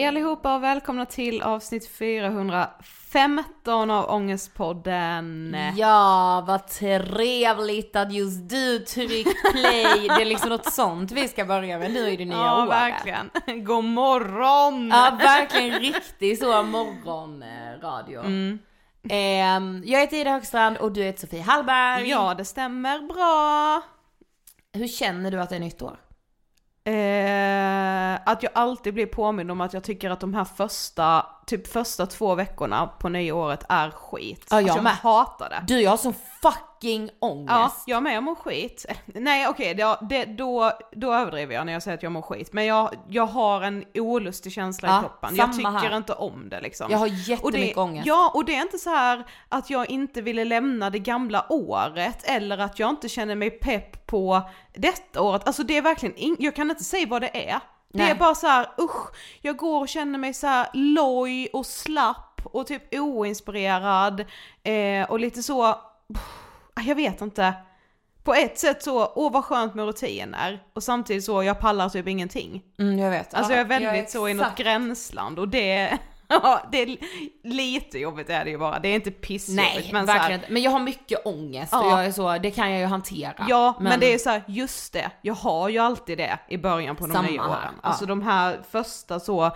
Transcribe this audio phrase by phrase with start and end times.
[0.00, 5.56] Hej allihopa och välkomna till avsnitt 415 av Ångestpodden.
[5.76, 10.08] Ja, vad trevligt att just du tryckt play.
[10.08, 12.70] Det är liksom något sånt vi ska börja med nu i det nya Ja, året.
[12.70, 13.30] verkligen.
[13.64, 14.88] God morgon!
[14.88, 18.20] Ja, verkligen riktig så morgonradio.
[18.20, 18.58] Mm.
[19.10, 22.08] Ehm, jag heter Ida Högstrand och du heter Sofie Hallberg.
[22.08, 23.82] Ja, det stämmer bra.
[24.72, 25.96] Hur känner du att det är nytt år?
[26.84, 31.66] Eh, att jag alltid blir påmind om att jag tycker att de här första, typ
[31.66, 34.46] första två veckorna på nyåret är skit.
[34.50, 35.64] Ja, jag alltså, jag hatar det.
[35.66, 36.14] Du, jag har sån
[36.80, 37.48] fucking ångest.
[37.48, 38.86] Ja, jag med, jag mår skit.
[39.06, 42.52] Nej okej, det, det, då, då överdriver jag när jag säger att jag mår skit.
[42.52, 45.36] Men jag, jag har en olustig känsla Ja, i kroppen.
[45.36, 45.96] Jag tycker här.
[45.96, 46.90] inte om det liksom.
[46.90, 48.06] Jag har och jättemycket det, ångest.
[48.06, 52.24] Ja, och det är inte så här att jag inte ville lämna det gamla året
[52.24, 54.42] eller att jag inte känner mig pepp på
[54.74, 55.46] detta året.
[55.46, 57.60] Alltså det är verkligen, in, jag kan inte säga vad det är.
[57.92, 58.10] Det Nej.
[58.10, 59.06] är bara så här, usch,
[59.40, 64.24] jag går och känner mig så här loj och slapp och typ oinspirerad
[64.62, 65.74] eh, och lite så,
[66.86, 67.54] jag vet inte.
[68.24, 72.08] På ett sätt så, åh vad skönt med rutiner och samtidigt så, jag pallar typ
[72.08, 72.62] ingenting.
[72.78, 73.34] Mm, jag vet.
[73.34, 76.96] Alltså Ja, jag är väldigt så i något gränsland och det, ja det är
[77.44, 80.52] lite jobbigt är det ju bara, det är inte pissjobbigt Nej, men här, verkligen inte.
[80.52, 81.90] Men jag har mycket ångest och Ja.
[81.90, 83.46] jag är så, det kan jag ju hantera.
[83.48, 86.96] Ja, men, det är så här, just det, jag har ju alltid det i början
[86.96, 87.74] på de Samma nya här, åren.
[87.82, 87.88] ja.
[87.88, 89.52] Alltså de här första så, eh,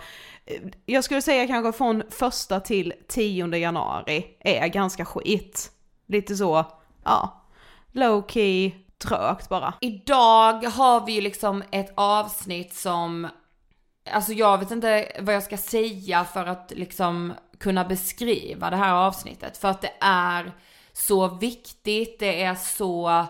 [0.85, 5.71] jag skulle säga kanske från första till tionde januari är ganska skit.
[6.07, 6.65] Lite så,
[7.05, 7.43] ja,
[7.91, 9.73] low key, trögt bara.
[9.81, 13.27] Idag har vi ju liksom ett avsnitt som,
[14.11, 18.93] alltså jag vet inte vad jag ska säga för att liksom kunna beskriva det här
[18.93, 19.57] avsnittet.
[19.57, 20.51] För att det är
[20.93, 23.25] så viktigt, det är så,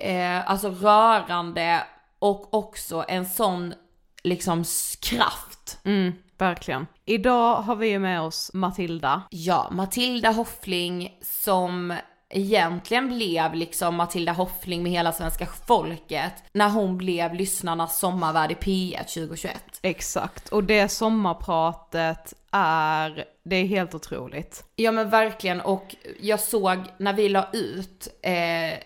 [0.00, 1.82] eh, alltså rörande
[2.18, 3.74] och också en sån
[4.22, 4.64] liksom
[5.00, 5.78] kraft.
[5.84, 6.86] Mm, verkligen.
[7.04, 9.22] Idag har vi ju med oss Matilda.
[9.30, 11.94] Ja, Matilda Hoffling som
[12.30, 18.54] egentligen blev liksom Matilda Hoffling med hela svenska folket när hon blev lyssnarnas sommarvärd i
[18.54, 19.80] P1 2021.
[19.82, 24.64] Exakt, och det sommarpratet är, det är helt otroligt.
[24.76, 28.78] Ja men verkligen och jag såg när vi la ut eh,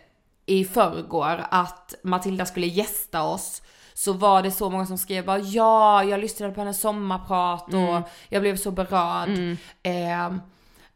[0.46, 3.62] i förrgår att Matilda skulle gästa oss
[3.94, 8.10] så var det så många som skrev bara ja, jag lyssnade på hennes sommarprat och
[8.28, 9.56] jag blev så berörd.
[9.82, 10.32] Eh,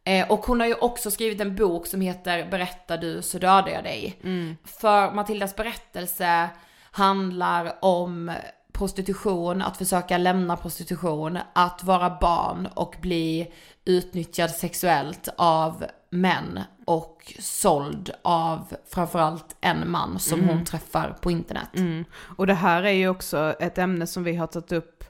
[0.06, 3.68] eh, och hon har ju också skrivit en bok som heter Berättar du så dödar
[3.68, 4.18] jag dig.
[4.64, 6.48] För Matildas berättelse
[6.90, 8.32] handlar om
[8.72, 13.52] prostitution, att försöka lämna prostitution, att vara barn och bli
[13.84, 21.76] utnyttjad sexuellt av män och såld av framförallt en man som hon träffar på internet.
[21.76, 22.04] Mm.
[22.36, 25.04] Och det här är ju också ett ämne som vi har tagit upp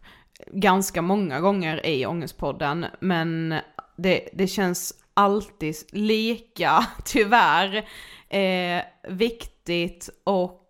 [0.53, 3.55] ganska många gånger i Ångestpodden, men
[3.97, 7.89] det, det känns alltid lika, tyvärr,
[8.29, 10.63] eh, viktigt och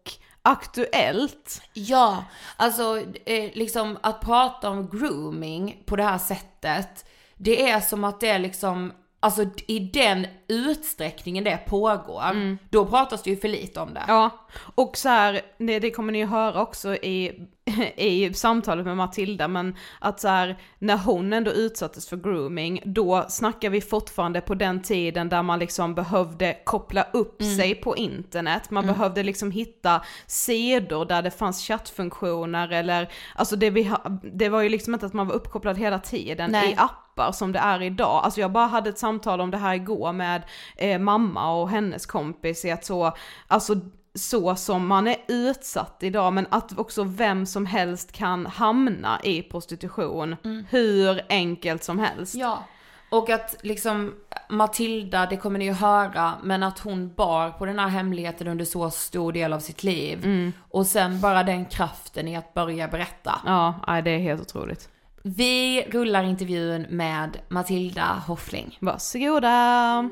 [0.42, 1.62] aktuellt.
[1.73, 2.25] Ja,
[2.56, 8.21] alltså eh, liksom att prata om grooming på det här sättet, det är som att
[8.21, 13.80] det är liksom, alltså i den utsträckningen det pågår, då pratas det ju för lite
[13.80, 14.04] om det.
[14.09, 14.30] Ja,
[14.75, 17.49] och så här, det, det kommer ni ju höra också i,
[17.97, 23.25] i samtalet med Matilda, men att så här, när hon ändå utsattes för grooming, då
[23.29, 28.71] snackar vi fortfarande på den tiden där man liksom behövde koppla upp sig på internet,
[28.71, 33.93] man behövde liksom hitta sidor där det fanns chattfunktioner eller, alltså det, vi,
[34.33, 36.73] det var ju liksom inte att man var uppkopplad hela tiden Nej.
[36.73, 38.21] i appar som det är idag.
[38.25, 40.43] Alltså jag bara hade ett samtal om det här igår med
[40.77, 43.75] eh, mamma och hennes kompis i att så, alltså
[44.17, 49.43] så som man är utsatt idag, men att också vem som helst kan hamna i
[49.43, 50.37] prostitution,
[50.71, 52.35] hur enkelt som helst.
[52.35, 52.65] Ja.
[53.11, 54.15] Och att liksom
[54.51, 58.65] Matilda, det kommer ni ju höra, men att hon bar på den här hemligheten under
[58.65, 60.53] så stor del av sitt liv.
[60.71, 63.41] Och sen bara den kraften i att börja berätta.
[63.47, 64.89] Ja, det är helt otroligt.
[65.23, 68.79] Vi rullar intervjun med Matilda Hoffling.
[68.81, 70.11] Varsågoda!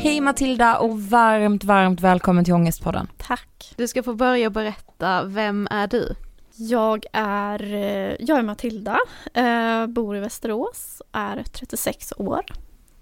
[0.00, 3.08] Hej Matilda och varmt, varmt välkommen till Ångestpodden.
[3.16, 3.74] Tack.
[3.76, 6.14] Du ska få börja berätta, vem är du?
[6.56, 8.98] Jag är, eh, jag är Matilda,
[9.34, 12.44] eh, bor i Västerås, är 36 år.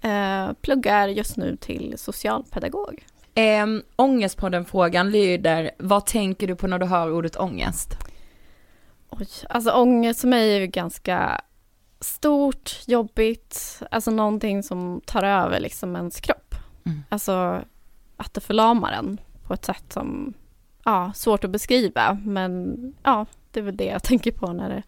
[0.01, 3.05] Eh, pluggar just nu till socialpedagog.
[3.35, 7.89] Eh, ångestpodden-frågan lyder, vad tänker du på när du hör ordet ångest?
[9.09, 11.41] Oj, alltså ångest för mig är ju ganska
[11.99, 16.46] stort, jobbigt, alltså någonting som tar över liksom ens kropp.
[16.87, 17.03] Mm.
[17.09, 17.63] Alltså
[18.17, 20.33] att det förlamar en på ett sätt som,
[20.83, 24.83] ja, svårt att beskriva, men ja, det är väl det jag tänker på när det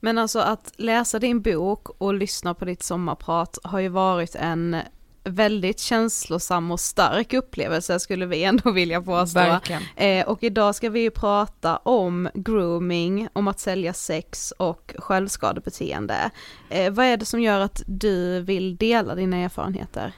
[0.00, 4.76] Men alltså att läsa din bok och lyssna på ditt sommarprat har ju varit en
[5.24, 9.60] väldigt känslosam och stark upplevelse skulle vi ändå vilja påstå.
[9.96, 16.30] Eh, och idag ska vi ju prata om grooming, om att sälja sex och självskadebeteende.
[16.68, 20.12] Eh, vad är det som gör att du vill dela dina erfarenheter?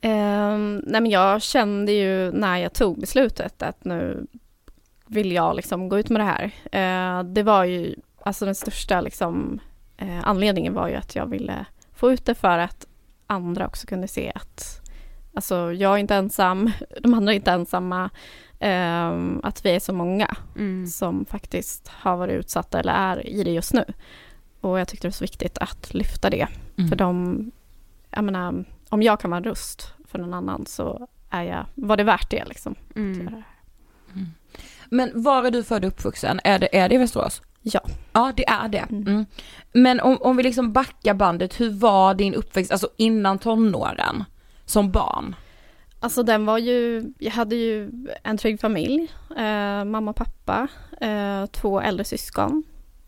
[0.00, 4.26] Ehm, nej men jag kände ju när jag tog beslutet att nu
[5.06, 6.50] vill jag liksom gå ut med det här.
[6.72, 9.60] Eh, det var ju, alltså den största liksom,
[9.96, 11.64] eh, anledningen var ju att jag ville
[11.94, 12.86] få ut det för att
[13.26, 14.80] andra också kunde se att
[15.34, 18.10] alltså jag är inte ensam, de andra är inte ensamma,
[18.58, 20.86] ehm, att vi är så många Mm.
[20.86, 23.84] som faktiskt har varit utsatta eller är i det just nu.
[24.60, 26.46] Och jag tyckte det var så viktigt att lyfta det.
[26.78, 26.88] Mm.
[26.88, 27.50] För de,
[28.10, 31.96] jag menar, om jag kan vara en röst för någon annan så är jag, var
[31.96, 32.74] det värt det liksom.
[32.90, 33.20] att Mm.
[33.20, 34.26] göra det här.
[34.90, 36.40] Men var är du född och uppvuxen?
[36.44, 37.42] Är det, är det i Västerås?
[37.62, 37.80] Ja.
[38.12, 38.78] Ja, det är det.
[38.90, 39.06] Mm.
[39.06, 39.26] Mm.
[39.72, 44.24] Men om, om vi liksom backar bandet, hur var din uppväxt, alltså innan tonåren,
[44.64, 45.34] som barn?
[46.00, 47.90] Alltså den var ju, jag hade ju
[48.22, 50.68] en trygg familj, eh, mamma och pappa,
[51.00, 52.62] eh, två äldre syskon.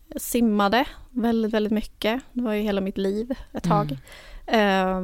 [0.07, 2.21] Jag simmade väldigt, väldigt mycket.
[2.33, 3.97] Det var ju hela mitt liv ett tag.
[4.45, 5.01] Eh,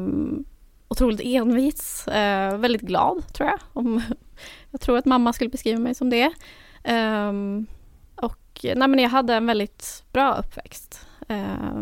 [0.90, 3.60] otroligt envis, eh, väldigt glad tror jag.
[3.74, 4.02] Om,
[4.72, 6.32] jag tror att mamma skulle beskriva mig som det.
[6.84, 7.34] Eh,
[8.16, 11.06] och nej men jag hade en väldigt bra uppväxt.
[11.28, 11.82] Eh,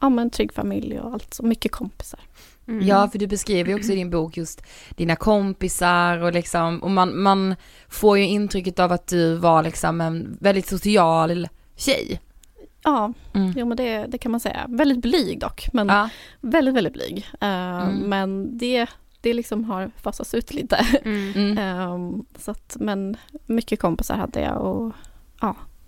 [0.00, 2.20] ja men trygg familj och allt, så mycket kompisar.
[2.68, 2.86] Mm.
[2.86, 6.90] Ja, för du beskriver ju också i din bok just dina kompisar och liksom, och
[6.90, 7.54] man, man
[7.88, 12.20] får ju intrycket av att du var liksom en väldigt social tjej.
[12.86, 13.52] Ja, Mm.
[13.56, 14.66] jo men det, det kan man säga.
[14.68, 16.08] Väldigt blyg dock, men Ja.
[16.40, 17.26] väldigt, väldigt blyg.
[17.40, 17.48] Eh,
[17.82, 17.94] Mm.
[17.96, 18.86] Men det,
[19.20, 20.76] det liksom har fasats ut lite.
[21.04, 21.32] Mm.
[21.34, 21.58] Mm.
[21.58, 23.16] Eh, så att, men
[23.46, 24.92] mycket kompisar hade jag och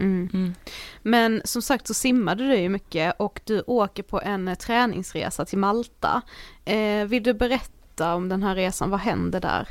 [0.01, 0.29] Mm.
[0.33, 0.55] Mm.
[1.03, 5.45] Men som sagt så simmade du ju mycket och du åker på en eh, träningsresa
[5.45, 6.23] till Malta.
[6.65, 9.69] Eh, vill du berätta om den här resan, vad händer där?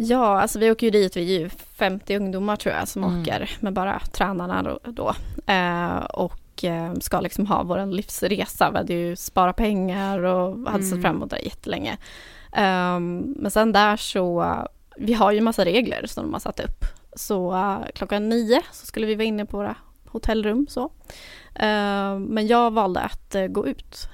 [0.00, 3.20] ja, alltså vi åker ju dit, vi är ju 50 ungdomar tror jag som Mm.
[3.22, 5.14] åker med bara tränarna då.
[5.48, 8.70] Eh, och eh, ska liksom ha vår livsresa.
[8.70, 11.02] Vi hade ju sparat pengar och hade sett Mm.
[11.02, 11.92] fram emot det jättelänge.
[12.52, 13.00] Eh,
[13.36, 14.54] men sen där så,
[14.96, 16.84] vi har ju massa regler som de har satt upp.
[17.16, 19.74] Så eh, klockan nio så skulle vi vara inne på våra
[20.06, 20.84] hotellrum så.
[21.54, 24.08] Eh, men jag valde att gå ut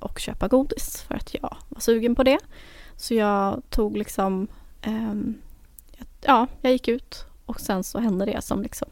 [0.00, 2.38] och köpa godis för att jag var sugen på det.
[2.96, 4.48] Så jag tog liksom,
[4.82, 5.34] ehm,
[6.20, 8.88] ja, jag gick ut och sen så hände det som liksom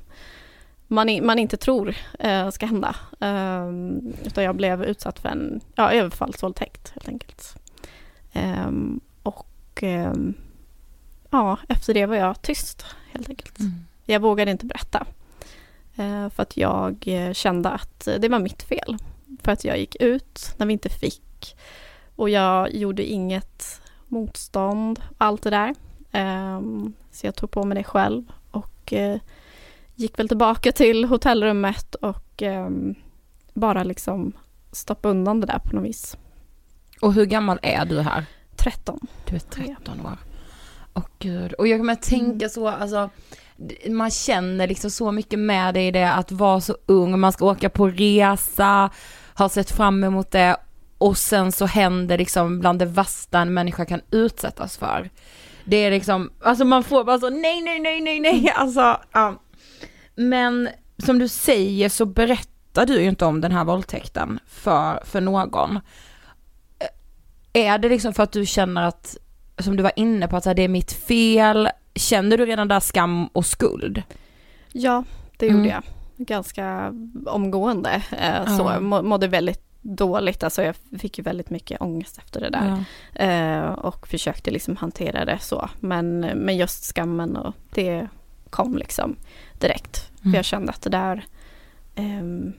[0.95, 2.97] man, man inte tror eh, ska hända.
[3.21, 7.57] Ehm, utan jag blev utsatt för en ja, överfallsvåldtäkt helt enkelt.
[8.33, 10.35] Ehm, och ehm,
[11.31, 13.59] ja, efter det var jag tyst helt enkelt.
[13.61, 13.73] Mm.
[14.05, 15.07] Jag vågade inte berätta.
[15.97, 18.97] Eh, för att jag eh, kände att eh, det var mitt fel.
[19.43, 21.57] För att jag gick ut när vi inte fick.
[22.17, 25.75] Och jag gjorde inget motstånd, allt det där.
[26.13, 29.21] Ehm, så jag tog på mig det själv och eh,
[29.95, 32.95] gick väl tillbaka till hotellrummet och ehm,
[33.55, 34.33] bara liksom
[34.73, 36.17] stoppa undan det där på något vis.
[37.01, 38.25] Och hur gammal är du här?
[38.57, 39.01] 13.
[39.27, 40.17] Du är 13 år.
[40.95, 41.53] Åh gud.
[41.53, 43.11] Och jag kan tänka så, alltså,
[43.89, 47.47] man känner liksom så mycket med dig i det att vara så ung, man ska
[47.47, 48.91] åka på resa,
[49.35, 50.57] har sett fram emot det
[50.99, 55.11] och sen så händer liksom bland det värsta en människa kan utsättas för.
[55.65, 59.42] Det är liksom, alltså man får bara så nej, nej, nej, nej, nej, alltså, ja.
[60.29, 65.21] Men som du säger så berättar du ju inte om den här våldtäkten för, för
[65.21, 65.81] någon.
[67.53, 69.17] Är det liksom för att du känner att,
[69.59, 71.69] som du var inne på, att det är mitt fel?
[71.95, 74.03] Känner du redan där skam och skuld?
[74.73, 75.05] Ja,
[75.37, 75.59] det Mm.
[75.59, 75.83] gjorde jag.
[76.27, 76.93] Ganska
[77.27, 78.03] omgående.
[78.19, 80.43] Eh, så må, mådde väldigt dåligt.
[80.43, 82.85] Alltså jag fick ju väldigt mycket ångest efter det där.
[83.15, 85.69] Eh, och försökte liksom hantera det så.
[85.81, 88.09] Men, men just skammen och det
[88.51, 89.17] kom liksom
[89.59, 90.12] direkt.
[90.23, 90.33] Mm.
[90.33, 91.27] För jag kände att det där,
[91.95, 92.53] ehm,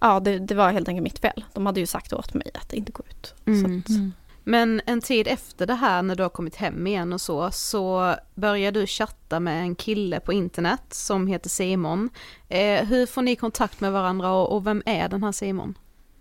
[0.00, 1.44] ja det, det var helt enkelt mitt fel.
[1.52, 3.34] De hade ju sagt åt mig att inte gå ut.
[3.46, 3.82] Mm.
[3.82, 3.98] Så att,
[4.44, 8.14] Men en tid efter det här när du har kommit hem igen och så, så
[8.34, 12.10] börjar du chatta med en kille på internet som heter Simon.
[12.48, 15.78] Eh, hur får ni kontakt med varandra och, och vem är den här Simon?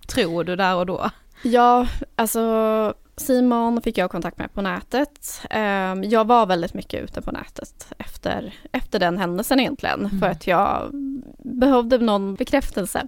[0.07, 1.09] Tror du där och då?
[1.43, 5.41] Ja, alltså Simon fick jag kontakt med på nätet.
[5.49, 10.19] Ehm, Jag var väldigt mycket ute på nätet efter, efter den händelsen egentligen, Mm.
[10.19, 10.89] för att jag
[11.37, 13.07] behövde någon bekräftelse.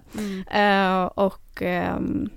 [0.50, 2.30] Eh, och ehm,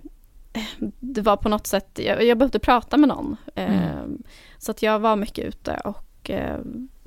[1.00, 3.36] det var på något sätt, jag, behövde prata med någon.
[3.56, 4.24] Ehm,
[4.58, 6.32] Så att jag var mycket ute och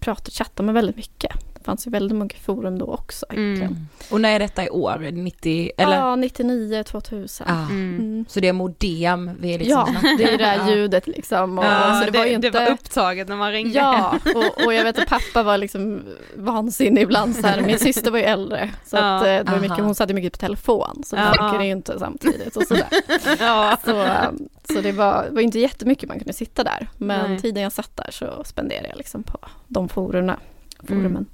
[0.00, 1.47] pratade, chattade med väldigt mycket.
[1.58, 3.88] Det fanns ju väldigt många forum då också egentligen.
[4.10, 5.08] Och när är detta i år?
[5.12, 5.96] 90, eller?
[5.96, 7.46] Ja, 99, 2000.
[7.50, 7.70] Ah.
[7.70, 8.24] Mm.
[8.28, 10.74] Så det är modem vi är liksom Ja, det är det här Ja.
[10.74, 11.58] ljudet liksom.
[11.58, 12.50] Och, Ja, så det, var ju inte...
[12.50, 13.78] det var upptaget när man ringde.
[13.78, 16.02] Ja, och, och jag vet att pappa var liksom
[16.36, 17.60] vansinnig ibland så här.
[17.60, 18.70] Min syster var ju äldre.
[18.86, 21.02] Så Ja, att, eh, det var mycket, hon satt mycket på telefon.
[21.06, 21.26] Så det Ja.
[21.38, 22.88] funkade ju inte samtidigt och sådär.
[23.40, 23.76] ja.
[23.84, 24.30] Så, eh,
[24.74, 26.88] så det var, det var inte jättemycket man kunde sitta där.
[26.96, 27.40] Men Nej.
[27.40, 29.38] tiden jag satt där så spenderade jag liksom på
[29.68, 30.36] de forumna,
[30.86, 31.26] forumen.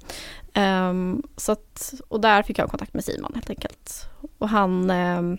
[0.53, 4.09] Ehm, så att, och där fick jag kontakt med Simon helt enkelt.
[4.37, 5.37] Och han, ehm,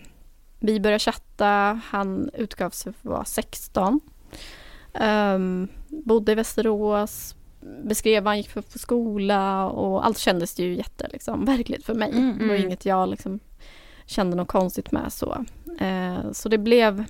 [0.59, 3.99] vi började chatta, han utgav sig för att vara 16.
[4.93, 7.35] Ehm, bodde i Västerås,
[7.83, 11.93] beskrev vad han gick för, för skola och allt kändes ju jätte liksom, verkligt för
[11.93, 12.11] mig.
[12.11, 12.65] Mm, det var mm.
[12.67, 13.39] inget jag liksom
[14.05, 15.45] kände något konstigt med så.
[15.79, 17.03] Eh, så det blev,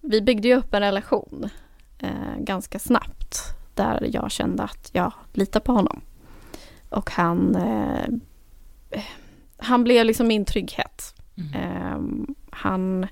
[0.00, 1.48] vi byggde ju upp en relation
[1.98, 6.00] eh, ganska snabbt där jag kände att jag litar på honom.
[6.88, 8.14] Och han, eh,
[9.56, 11.14] han blev liksom min trygghet.
[11.36, 11.52] Mm.
[11.54, 13.06] Eh, han,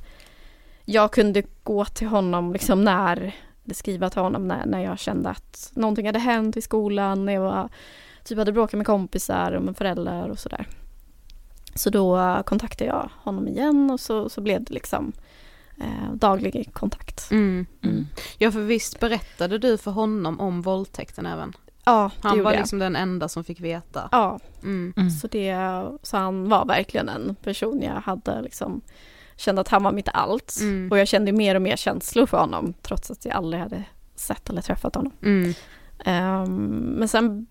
[0.84, 3.34] jag kunde gå till honom liksom när,
[3.72, 7.40] skriva till honom när, när jag kände att någonting hade hänt i skolan, när jag
[7.40, 7.68] var,
[8.24, 10.66] typ hade bråkat med kompisar och med föräldrar och sådär.
[11.74, 15.12] Så då kontaktade jag honom igen och så, så blev det liksom
[15.80, 17.30] eh, daglig kontakt.
[17.30, 17.66] Mm.
[17.82, 18.06] Mm.
[18.38, 21.52] Ja för visst berättade du för honom om våldtäkten även?
[21.84, 22.58] Ja, det Han var jag.
[22.60, 24.08] liksom den enda som fick veta.
[24.12, 24.92] Ja, Mm.
[24.96, 25.10] Mm.
[25.10, 25.56] så, det,
[26.02, 28.80] så han var verkligen en person jag hade liksom
[29.36, 30.56] kände att han var mitt allt.
[30.60, 30.90] Mm.
[30.92, 34.50] Och jag kände mer och mer känslor för honom trots att jag aldrig hade sett
[34.50, 35.12] eller träffat honom.
[35.22, 35.54] Mm.
[36.04, 36.66] Ehm,
[36.98, 37.46] men sen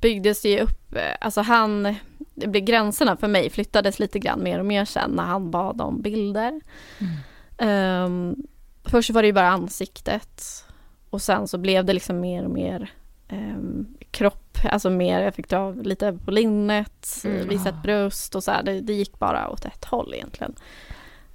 [0.00, 1.94] byggdes det ju upp, eh, alltså han,
[2.34, 5.80] det blev gränserna för mig flyttades lite grann mer och mer sen när han bad
[5.80, 6.48] om bilder.
[6.48, 7.12] Mm.
[7.60, 8.36] Ehm,
[8.84, 10.64] först var det ju bara ansiktet
[11.10, 12.90] och sen så blev det liksom mer och mer
[13.28, 17.48] ehm, kropp, alltså mer, jag fick dra lite på linnet, Mm.
[17.48, 20.54] visa ett bröst och så här, det, det gick bara åt ett håll egentligen.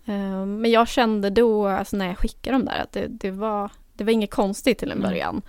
[0.05, 3.71] Ehm, men jag kände då, alltså när jag skickade dem där, att det, det, var,
[3.93, 5.09] det var inget konstigt till en Mm.
[5.09, 5.41] början.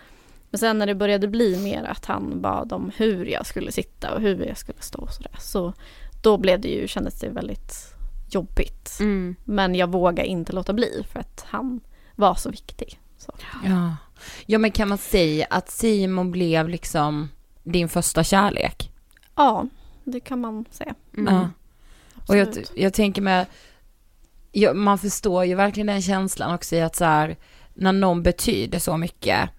[0.50, 4.14] Men sen när det började bli mer att han bad om hur jag skulle sitta
[4.14, 5.72] och hur jag skulle stå och sådär, så
[6.22, 7.95] då blev det ju, kändes det väldigt
[8.28, 8.96] jobbigt.
[9.00, 9.36] Mm.
[9.44, 11.80] Men jag vågade inte låta bli för att han
[12.14, 13.00] var så viktig.
[13.18, 13.32] Så.
[13.64, 13.96] Ja.
[14.46, 17.28] ja, men kan man säga att Simon blev liksom
[17.62, 18.90] din första kärlek?
[19.34, 19.66] Ja,
[20.04, 20.94] det kan man säga.
[21.16, 21.34] Mm.
[21.34, 21.50] Ja.
[22.26, 23.46] Och jag, jag tänker med,
[24.52, 27.36] ja, man förstår ju verkligen den känslan också i att så här,
[27.74, 29.50] när någon betyder så mycket,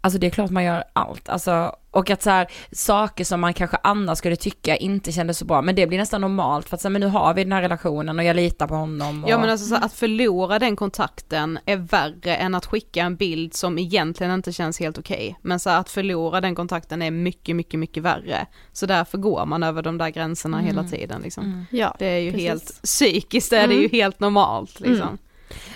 [0.00, 3.54] alltså det är klart man gör allt, alltså, och att så här, saker som man
[3.54, 6.80] kanske annars skulle tycka inte kändes så bra, men det blir nästan normalt för att
[6.80, 9.24] så här, men nu har vi den här relationen och jag litar på honom.
[9.24, 13.16] Och, Ja men alltså så att förlora den kontakten är värre än att skicka en
[13.16, 15.38] bild som egentligen inte känns helt okej.
[15.42, 18.46] Men så att förlora den kontakten är mycket, mycket, mycket värre.
[18.72, 20.66] Så därför går man över de där gränserna Mm.
[20.76, 21.44] hela tiden liksom.
[21.44, 21.64] Mm.
[21.70, 22.48] Ja, Det är ju Precis.
[22.48, 23.90] helt, psykiskt är det ju Mm.
[23.92, 25.08] helt normalt liksom.
[25.08, 25.18] Mm.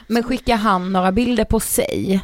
[0.06, 2.20] Men skickar han några bilder på sig?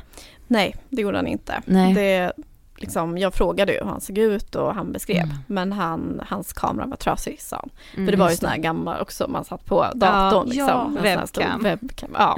[0.51, 1.63] Nej, det gjorde han inte.
[1.67, 1.95] Nej.
[1.95, 2.33] Det,
[2.77, 5.25] liksom, jag frågade hur han såg ut och han beskrev.
[5.25, 5.37] Mm.
[5.47, 7.71] Men han, hans kamera var trasig sa han.
[7.95, 8.07] Mm.
[8.07, 10.97] För det var ju sån här gammal också, man satt på datorn Ja, liksom.
[10.97, 11.63] ja, webcam.
[11.63, 12.11] webcam.
[12.19, 12.37] Ja.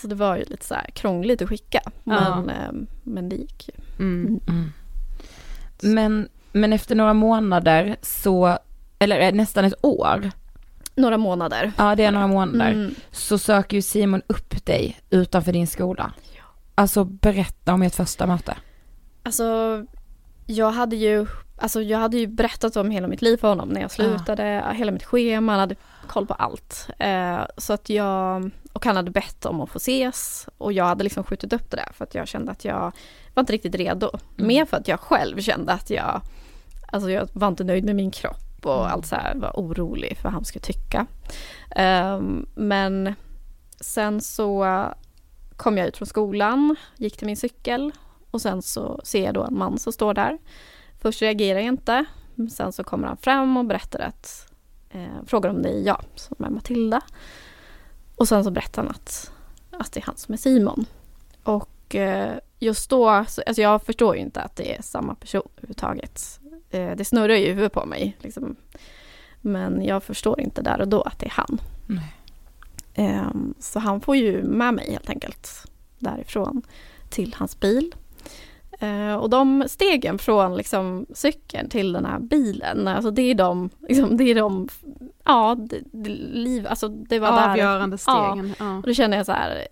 [0.00, 1.80] Så det var ju lite så här krångligt att skicka.
[2.04, 3.74] Men, ehm, men det gick ju.
[4.04, 4.40] Mm.
[4.48, 4.72] Mm.
[5.82, 8.58] Men, men efter några månader så,
[8.98, 10.30] eller eh, nästan ett år,
[10.94, 11.72] Några månader.
[11.76, 12.94] ja det är några månader, Mm.
[13.10, 16.12] så söker ju Simon upp dig utanför din skola.
[16.78, 18.56] Alltså berätta om ert första möte.
[19.22, 19.84] Alltså,
[20.46, 21.26] jag hade ju
[21.60, 24.92] Alltså jag hade ju berättat om hela mitt liv för honom när jag slutade, hela
[24.92, 25.74] mitt schema, han hade
[26.06, 26.88] koll på allt.
[26.98, 31.04] Eh, så att jag, och han hade bett om att få ses och jag hade
[31.04, 32.92] liksom skjutit upp det där för att jag kände att jag
[33.34, 34.10] var inte riktigt redo.
[34.36, 34.46] Mm.
[34.48, 36.20] Mer för att jag själv kände att jag,
[36.92, 38.92] alltså jag var inte nöjd med min kropp och Mm.
[38.92, 41.06] allt så här, var orolig för vad han skulle tycka.
[41.70, 42.20] Eh,
[42.54, 43.14] men
[43.80, 44.64] sen så
[45.58, 47.92] kom jag ut från skolan, gick till min cykel
[48.30, 50.38] och sen så ser jag då en man som står där.
[50.98, 54.52] Först reagerar jag inte, men sen så kommer han fram och berättar att,
[54.90, 57.00] eh, frågar om det är jag som är Matilda.
[58.16, 59.32] Och sen så berättar han att,
[59.70, 60.86] att det är han som är Simon.
[61.42, 65.48] Och eh, just då, så, alltså jag förstår ju inte att det är samma person
[65.56, 66.40] överhuvudtaget.
[66.70, 68.16] Eh, det snurrar ju i huvudet på mig.
[68.20, 68.56] Liksom.
[69.40, 71.60] Men jag förstår inte där och då att det är han.
[71.86, 72.17] Nej.
[72.98, 75.64] Eh, så han får ju med mig helt enkelt
[75.98, 76.62] därifrån
[77.08, 77.94] till hans bil.
[78.80, 83.70] Eh, och de stegen från liksom, cykeln till den här bilen, alltså det är de,
[83.88, 84.68] liksom, det är de,
[85.24, 87.50] ja, det, det, liv, alltså det var där.
[87.50, 88.54] Avgörande stegen.
[88.58, 88.76] Ja.
[88.76, 89.66] och då känner jag så här,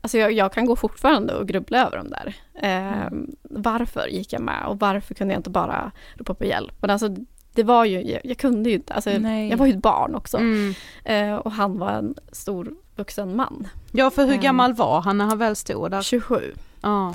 [0.00, 2.34] alltså jag, jag kan gå fortfarande och grubbla över dem där.
[2.54, 3.10] Eh,
[3.42, 6.74] Varför gick jag med och varför kunde jag inte bara ropa på hjälp?
[6.80, 7.16] Men alltså
[7.54, 9.48] det var ju, jag, jag kunde ju inte, alltså Nej.
[9.50, 10.36] jag var ju ett barn också.
[10.36, 10.74] Mm.
[11.04, 14.42] Eh, och han var en stor vuxen man, Ja, för hur Mm.
[14.42, 16.02] gammal var han när han väl stod där?
[16.02, 16.52] 27.
[16.80, 17.14] Ja.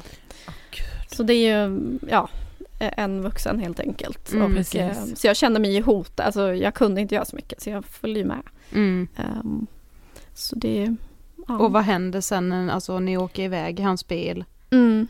[1.11, 2.29] Så det är ju, ja,
[2.79, 4.31] en vuxen helt enkelt.
[4.31, 4.75] Mm, och, precis.
[4.81, 7.69] eh, så jag kände mig ju hotad, alltså jag kunde inte göra så mycket så
[7.69, 8.41] jag följde ju med.
[8.73, 9.07] Mm.
[9.15, 9.67] Ehm,
[10.33, 10.95] så det,
[11.47, 11.57] ja.
[11.57, 14.45] Och vad händer sen, när- alltså ni åker iväg i hans bil?
[14.71, 15.07] Mm.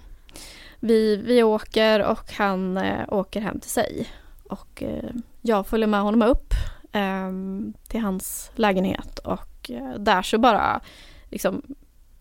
[0.79, 4.07] Vi, vi åker och han eh, åker hem till sig.
[4.49, 6.53] Och eh, jag följer med honom upp
[6.91, 10.81] ehm, till hans lägenhet och eh, där så bara
[11.29, 11.61] liksom,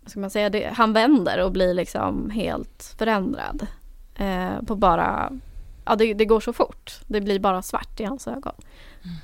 [0.01, 3.67] vad ska man säga, det, han vänder och blir liksom helt förändrad.
[4.15, 5.33] Eh, på bara,
[5.85, 7.01] ja det, det går så fort.
[7.07, 8.55] Det blir bara svart i hans ögon.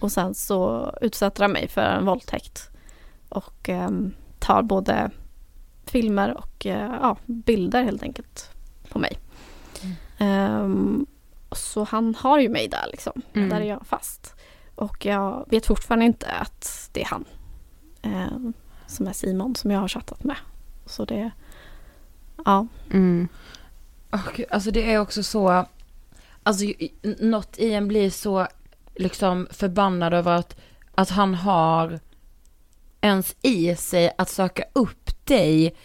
[0.00, 2.70] Och sen så utsätter han mig för en våldtäkt.
[3.28, 5.10] Och ehm, tar både
[5.86, 8.50] filmer och ja, bilder helt enkelt
[8.88, 9.18] på mig.
[10.18, 11.06] Ehm,
[11.54, 13.22] så han har ju mig där liksom.
[13.34, 13.48] Mm.
[13.48, 14.34] Där är jag fast.
[14.74, 17.24] Och jag vet fortfarande inte att det är han.
[18.02, 18.52] ehm,
[18.86, 20.36] som är Simon som jag har chattat med.
[20.86, 21.30] Så det,
[22.44, 22.66] ja.
[22.90, 23.28] Mm.
[24.12, 25.66] Åh, Gud, alltså det är också så,
[26.42, 26.64] alltså
[27.02, 28.46] något i en blir så
[28.94, 30.56] liksom förbannad över att,
[30.94, 32.00] att han har
[33.00, 35.76] ens i sig att söka upp dig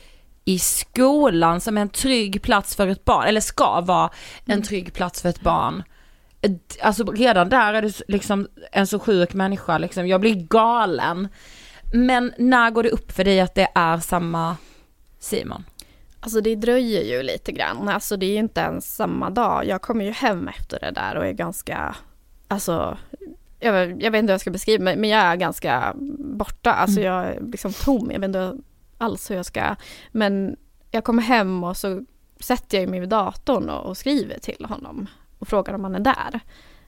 [0.45, 4.09] i skolan som en trygg plats för ett barn, eller ska vara
[4.45, 5.83] en trygg plats för ett barn.
[6.81, 11.27] Alltså redan där är du liksom en så sjuk människa liksom, jag blir galen.
[11.93, 14.57] Men när går det upp för dig att det är samma
[15.19, 15.63] Simon?
[16.19, 17.89] Alltså det dröjer ju lite grann.
[17.89, 19.65] Alltså det är ju inte ens samma dag.
[19.67, 21.95] Jag kommer ju hem efter det där och är ganska,
[22.47, 22.97] alltså
[23.59, 26.73] jag, vet- jag vet inte hur jag ska beskriva mig, men jag är ganska borta.
[26.73, 28.11] Alltså jag är liksom tom.
[28.11, 28.57] Jag vet inte
[28.99, 29.75] alls hur jag ska,
[30.11, 30.57] men
[30.91, 32.05] jag kommer hem och så
[32.39, 35.07] sätter jag mig vid datorn och, och skriver till honom
[35.39, 36.39] och frågar om han är där.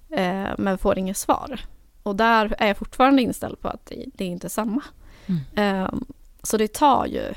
[0.09, 1.61] Eh, men får inget svar.
[2.03, 4.81] Och där är jag fortfarande inställd på att det, det är inte samma.
[5.55, 5.89] Eh,
[6.43, 7.33] så det tar ju,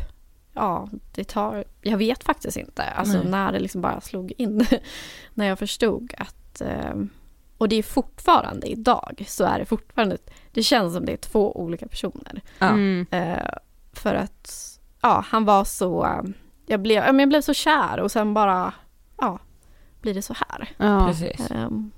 [0.53, 3.31] ja, det tar, jag vet faktiskt inte, alltså Nej.
[3.31, 4.67] när det liksom bara slog in.
[5.35, 6.95] när jag förstod att, eh,
[7.59, 10.19] och det är fortfarande idag, så är det fortfarande,
[10.53, 12.43] det känns som det är två olika personer.
[12.59, 13.07] Mm.
[13.95, 16.23] För att, ja, han var så,
[16.67, 18.73] jag blev, jag blev så kär och sen bara,
[19.21, 19.39] ja,
[20.01, 20.69] blir det så här.
[20.77, 21.07] Ja.
[21.07, 21.51] Precis.
[21.51, 21.91] Ehm,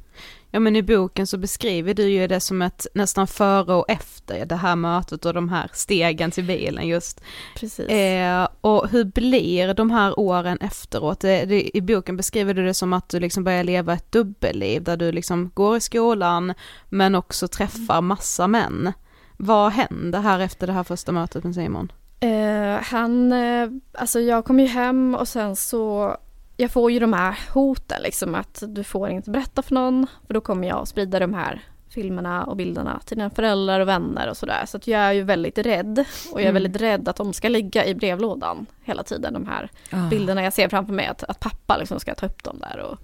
[0.50, 4.46] ja men i boken så beskriver du ju det som ett nästan före och efter
[4.46, 7.20] det här mötet och de här stegen till bilen just.
[7.56, 7.88] precis.
[7.88, 11.20] Eh, och hur blir de här åren efteråt?
[11.20, 14.82] Det, det, I boken beskriver du det som att du liksom börjar leva ett dubbelliv
[14.82, 16.54] där du liksom går i skolan
[16.88, 18.92] men också träffar massa män.
[19.36, 21.92] Vad händer här efter det här första mötet med Simon?
[22.20, 26.16] Eh, han, eh, alltså jag kom ju hem och sen så,
[26.56, 30.34] jag får ju de här hoten liksom att du får inte berätta för någon för
[30.34, 34.30] då kommer jag att sprida de här filmerna och bilderna till dina föräldrar och vänner
[34.30, 34.62] och sådär.
[34.66, 36.62] Så att jag är ju väldigt rädd och jag är Mm.
[36.62, 39.70] väldigt rädd att de ska ligga i brevlådan hela tiden de här
[40.10, 42.98] bilderna jag ser framför mig att, att pappa liksom ska ta upp dem där och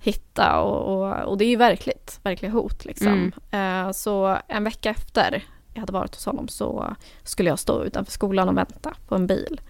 [0.00, 3.32] hitta och, och, och det är ju verkligt, verkliga hot liksom.
[3.50, 8.12] Eh, så en vecka efter jag hade varit hos honom så skulle jag stå utanför
[8.12, 9.60] skolan och vänta på en bil.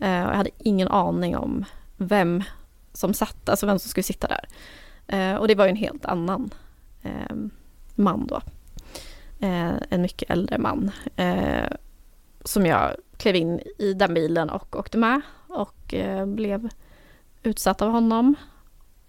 [0.00, 1.64] Eh, och jag hade ingen aning om
[1.96, 2.42] vem
[2.92, 4.48] som satt, alltså vem som skulle sitta där.
[5.06, 6.50] Eh, och det var ju en helt annan
[7.02, 7.36] eh,
[7.94, 8.40] man då.
[9.40, 10.90] Eh, en mycket äldre man.
[11.16, 11.72] Eh,
[12.44, 16.68] som jag klev in i den bilen och åkte med och eh, blev
[17.42, 18.34] utsatt av honom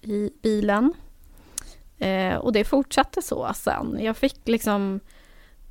[0.01, 0.93] i bilen.
[1.97, 3.97] Eh, och det fortsatte så sen.
[3.99, 4.99] Jag fick liksom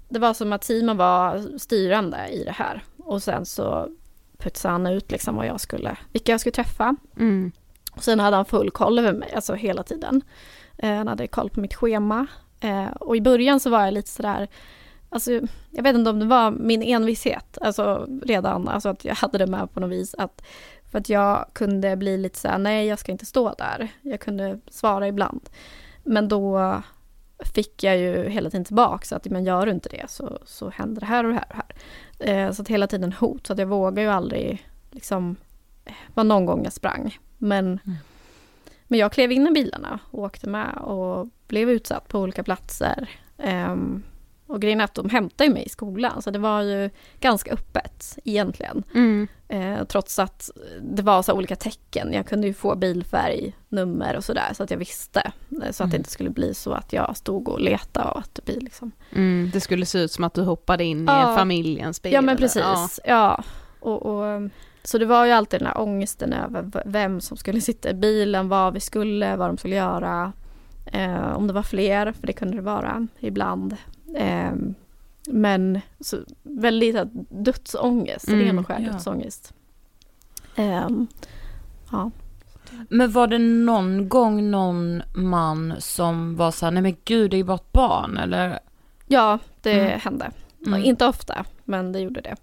[0.09, 2.85] det var som att Simon var styrande i det här.
[2.97, 3.89] Och sen så
[4.39, 6.97] putsade han ut liksom vad jag skulle, vilka jag skulle träffa.
[7.17, 7.53] Mm.
[7.93, 10.23] Och sen hade han full koll över mig, alltså hela tiden.
[10.79, 12.27] Eh, han hade koll på mitt schema.
[12.61, 14.49] Eh, och i början så var jag lite sådär,
[15.09, 15.33] alltså
[15.71, 19.47] jag vet inte om det var min envishet, alltså redan, alltså att jag hade det
[19.47, 20.15] med på något vis.
[20.15, 20.43] Att,
[20.91, 23.89] för att jag kunde bli lite såhär, nej jag ska inte stå där.
[24.03, 25.49] Jag kunde svara ibland.
[26.05, 26.73] Men då
[27.55, 30.71] fick jag ju hela tiden tillbaka så att men gör du inte det så, så
[30.71, 31.65] händer det här och det här och
[32.19, 32.47] det här.
[32.47, 35.37] Eh, så att hela tiden hot, så att jag vågar ju aldrig liksom
[36.15, 37.19] var någon gång jag sprang.
[37.39, 37.81] Men,
[38.87, 43.09] men jag klev in i bilarna och åkte med och blev utsatt på olika platser.
[43.39, 44.03] Ehm,
[44.49, 48.19] och grejen är att de hämtade mig i skolan, så det var ju ganska öppet
[48.25, 48.83] egentligen.
[48.95, 49.29] Mm.
[49.49, 50.51] Eh, trots att
[50.83, 52.13] det var så olika tecken.
[52.13, 55.33] Jag kunde ju få bilfärg, nummer och sådär så att jag visste.
[55.65, 58.35] Eh, Så att det inte skulle bli så att jag stod och letade och att
[58.35, 59.51] det blir liksom Mm.
[59.53, 61.33] Det skulle se ut som att du hoppade in Ja.
[61.33, 62.13] i familjens bil.
[62.13, 63.43] Ja men precis, ja.
[63.81, 64.51] Och, och,
[64.83, 68.49] så det var ju alltid den här ångesten över vem som skulle sitta i bilen,
[68.49, 70.33] vad vi skulle, vad de skulle göra.
[70.93, 73.77] Eh, om det var fler, för det kunde det vara ibland.
[74.17, 74.53] Eh,
[75.29, 76.97] men så, väldigt
[77.31, 78.93] dödsångest, Mm, ren och skär ja.
[78.93, 79.55] dödsångest.
[80.57, 81.07] Ehm,
[81.93, 82.11] ja.
[82.89, 87.37] Men var det någon gång någon man som var så här, nej men gud det
[87.37, 88.59] är ju bara ett barn eller?
[89.07, 90.01] ja, det Mm.
[90.01, 90.31] hände.
[90.67, 90.85] Mm.
[90.85, 92.37] Inte ofta, men det gjorde det.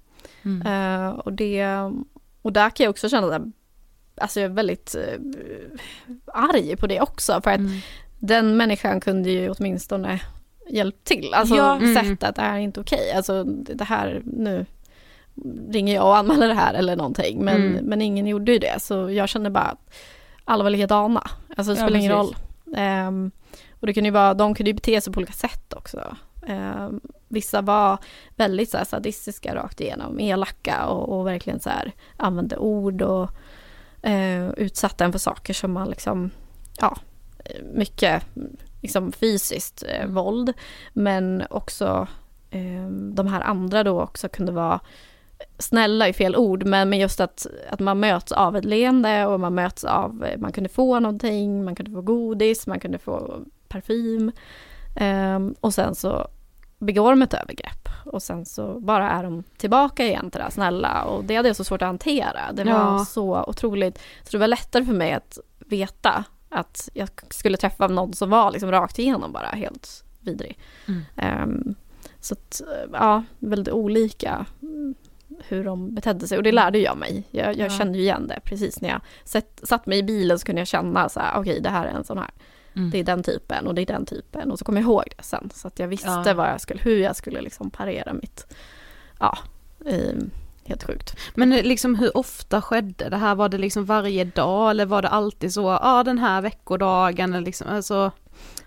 [0.43, 0.61] Mm.
[0.67, 1.65] Eh, och, det,
[2.41, 3.41] och där kan jag också känna att
[4.17, 5.19] alltså jag är väldigt eh,
[6.33, 7.41] arg på det också.
[7.43, 7.79] För att Mm.
[8.19, 10.21] den människan kunde ju åtminstone
[10.69, 11.33] hjälpt till.
[11.33, 11.95] Alltså Ja, mm.
[11.95, 13.11] sett att det här är inte okej.
[13.11, 14.65] Alltså det här, nu
[15.69, 17.45] ringer jag och anmäler det här eller någonting.
[17.45, 17.85] Men, Mm.
[17.85, 18.81] men ingen gjorde ju det.
[18.81, 19.93] Så jag kände bara att
[20.45, 21.29] alla var likadana.
[21.57, 22.35] Alltså det Ja, spelar ingen roll.
[22.75, 23.31] Ehm,
[23.79, 26.15] och det kunde ju vara, de kunde ju bete sig på olika sätt också.
[26.47, 27.97] Ehm, vissa var
[28.35, 33.29] väldigt så här sadistiska rakt igenom, elaka och, och verkligen så här använde ord och
[34.01, 36.29] eh, utsatte en för saker som man liksom,
[36.81, 36.97] ja,
[37.73, 38.23] mycket
[38.85, 40.53] liksom fysiskt eh, våld.
[40.93, 42.07] Men också
[42.49, 44.79] eh, de här andra då också kunde vara
[45.57, 49.39] snälla i fel ord, men, men just att, att man möts av ett leende och
[49.39, 53.39] man möts av, eh, man kunde få någonting, man kunde få godis, man kunde få
[53.67, 54.31] parfym.
[54.95, 56.27] Ehm, och sen så
[56.79, 60.51] begår de ett övergrepp och sen så bara är de tillbaka igen till det här
[60.51, 62.39] snälla och det hade jag så svårt att hantera.
[62.53, 63.05] Det var Ja.
[63.05, 66.23] så otroligt, så det var lättare för mig att veta
[66.55, 70.57] att jag skulle träffa någon som var liksom rakt igenom bara helt vidrig.
[70.87, 71.01] Mm.
[71.15, 71.75] Ehm,
[72.19, 72.61] så att,
[72.93, 74.95] ja, väldigt olika mm,
[75.47, 77.23] hur de betedde sig och det lärde jag mig.
[77.31, 77.77] Jag, jag Ja.
[77.77, 80.67] kände ju igen det precis när jag sett, satt mig i bilen så kunde jag
[80.67, 82.31] känna så här, okej det här är en sån här.
[82.75, 82.89] Mm.
[82.89, 85.23] Det är den typen och det är den typen och så kom jag ihåg det
[85.23, 86.33] sen så att jag visste Ja.
[86.33, 88.47] vad jag skulle, hur jag skulle liksom parera mitt,
[89.19, 89.37] ja,
[89.85, 90.29] ehm,
[90.67, 91.15] helt sjukt.
[91.35, 93.35] Men liksom hur ofta skedde det här?
[93.35, 97.33] Var det liksom varje dag eller var det alltid så, ja ah, den här veckodagen
[97.33, 98.11] eller liksom, alltså,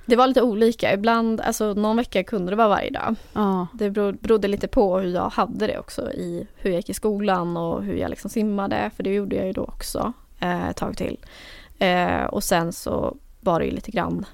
[0.07, 3.15] Det var lite olika, ibland, alltså någon vecka kunde det vara varje dag.
[3.33, 3.67] ja.
[3.73, 7.57] Det berodde lite på hur jag hade det också i hur jag gick i skolan
[7.57, 10.97] och hur jag liksom simmade, för det gjorde jag ju då också eh, ett tag
[10.97, 11.19] till.
[11.79, 14.27] Eh, och sen så var det ju lite grann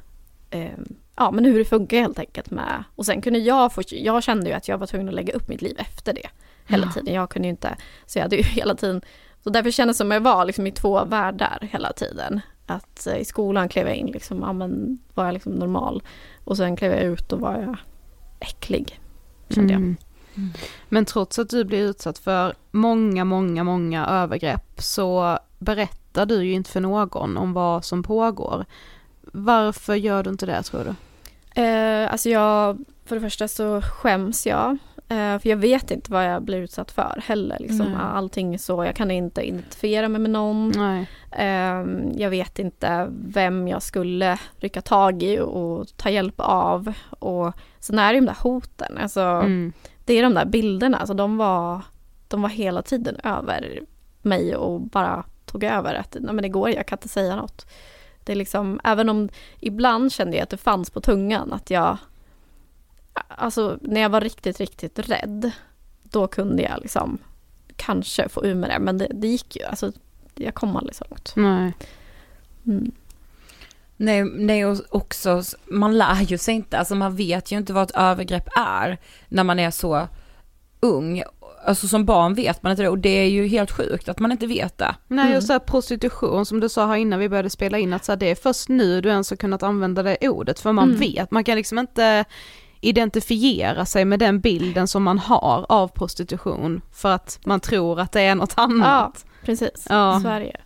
[0.51, 0.79] eh,
[1.17, 4.47] ja men hur det funkar helt enkelt med och sen kunde jag få, jag kände
[4.49, 6.29] ju att jag var tvungen att lägga upp mitt liv efter det
[6.67, 7.15] hela tiden.
[7.15, 9.03] Jag kunde ju inte, så jag hade ju hela tiden,
[9.45, 12.41] så därför kändes det som jag var liksom i två världar hela tiden.
[12.67, 16.03] Att eh, i skolan klev jag in liksom, ja men var jag liksom normal
[16.45, 17.77] och sen klev jag ut och var jag
[18.41, 19.01] äcklig.
[19.49, 19.83] Kände jag.
[19.83, 19.97] Mm.
[20.89, 26.53] Men trots att du blir utsatt för många, många, många övergrepp så berättar du ju
[26.53, 28.65] inte för någon om vad som pågår.
[29.23, 30.95] Varför gör du inte det tror du?
[31.63, 34.79] Eh, alltså jag, för det första så skäms jag.
[35.09, 37.57] Eh, för jag vet inte vad jag blir utsatt för heller.
[37.61, 37.87] Liksom.
[37.87, 37.97] Nej.
[38.01, 40.73] Allting så, jag kan inte identifiera mig med någon.
[40.77, 41.09] Nej.
[41.33, 41.85] Eh,
[42.17, 46.93] jag vet inte vem jag skulle rycka tag i och ta hjälp av.
[47.11, 48.99] Och sen är det ju de där hoten.
[48.99, 49.73] Alltså, Mm.
[50.07, 51.81] Det är de där bilderna, alltså de var,
[52.29, 53.81] de var hela tiden över
[54.23, 57.67] mig och bara tog över att nej men det går, jag kan inte säga något.
[58.25, 59.29] Det är liksom, även om
[59.61, 61.97] ibland kände jag att det fanns på tungan att jag,
[63.29, 65.51] alltså när jag var riktigt, riktigt rädd,
[66.03, 67.19] då kunde jag liksom
[67.77, 69.93] kanske få ur med det, men det, det gick ju, alltså
[70.35, 71.33] jag kom aldrig så långt.
[71.37, 71.73] Nej.
[72.67, 72.93] Mm.
[73.97, 77.83] Nej, nej och också, man lär ju sig inte, alltså man vet ju inte vad
[77.83, 78.99] ett övergrepp är
[79.29, 80.09] när man är så
[80.81, 81.23] ung.
[81.67, 84.33] Alltså som barn vet man inte det och det är ju helt sjukt att man
[84.33, 84.95] inte vet det.
[85.09, 85.37] Nej Mm.
[85.37, 88.13] och så här prostitution som du sa här innan vi började spela in att så
[88.13, 91.01] här, det är först nu du ens har kunnat använda det ordet för man Mm.
[91.01, 92.25] vet, man kan liksom inte
[92.85, 98.13] identifiera sig med den bilden som man har av prostitution för att man tror att
[98.13, 99.27] det är något annat.
[99.45, 100.29] Precis, Ja.
[100.29, 100.57] är det ju.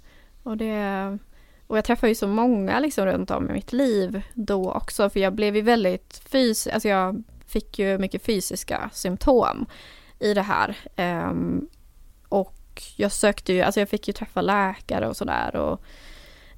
[0.42, 1.18] Och, det,
[1.66, 5.20] och jag träffar ju så många liksom runt om i mitt liv då också, för
[5.20, 9.66] jag blev ju väldigt fysiskt, alltså jag fick ju mycket fysiska symptom
[10.18, 10.76] i det här.
[10.96, 11.68] Ehm,
[12.28, 15.82] och jag sökte ju, alltså jag fick ju träffa läkare och sådär och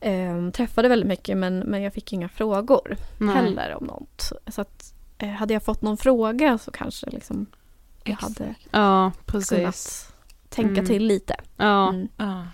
[0.01, 3.35] ehm, träffade väldigt mycket men, men jag fick inga frågor Nej.
[3.35, 4.33] heller om något.
[4.46, 4.94] Så att
[5.26, 7.46] hade jag fått någon fråga så kanske liksom
[8.04, 9.48] jag hade Ja, precis.
[9.59, 10.12] kunnat
[10.48, 10.87] tänka Mm.
[10.87, 11.35] till lite.
[11.56, 11.88] Ja.
[11.88, 12.09] Mm.
[12.16, 12.46] Ja.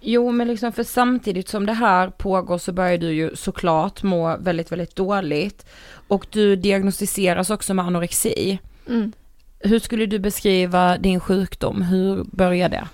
[0.00, 4.36] Jo, men liksom för samtidigt som det här pågår så börjar du ju såklart må
[4.36, 5.66] väldigt, väldigt dåligt.
[6.08, 8.58] Och du diagnostiseras också med anorexi.
[8.88, 9.12] Mm.
[9.58, 11.82] Hur skulle du beskriva din sjukdom?
[11.82, 12.88] Hur började det?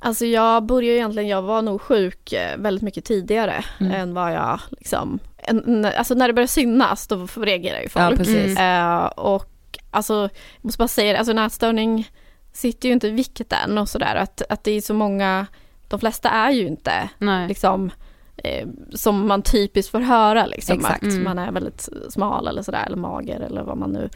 [0.00, 3.92] Alltså jag började egentligen, jag var nog sjuk eh, väldigt mycket tidigare Mm.
[3.92, 8.12] än vad jag liksom, en, alltså när det börjar synas då reagerar ju folk.
[8.12, 8.58] Ja, precis.
[8.58, 10.30] Eh, och alltså, jag
[10.64, 12.10] måste bara säga det, alltså en ätstörning
[12.52, 15.46] sitter ju inte i vikten och sådär, att, att det är så många,
[15.88, 17.48] de flesta är ju inte Nej.
[17.48, 17.90] liksom
[18.36, 20.96] eh, som man typiskt får höra liksom, Exakt.
[21.04, 21.24] att Mm.
[21.24, 24.08] man är väldigt smal eller sådär, eller mager eller vad man nu,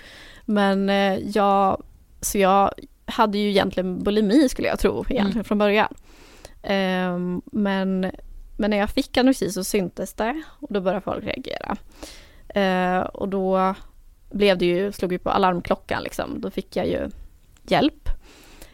[0.44, 1.82] men eh, jag,
[2.20, 2.70] så jag
[3.10, 5.44] hade ju egentligen bulimi skulle jag tro egentligen Mm.
[5.44, 5.94] från början.
[6.62, 8.10] Ehm, men,
[8.56, 11.76] men när jag fick anorexi så syntes det och då började folk reagera.
[12.48, 13.74] Eh, och då
[14.30, 17.10] blev det ju, slog ju på alarmklockan liksom, då fick jag ju
[17.68, 18.08] hjälp.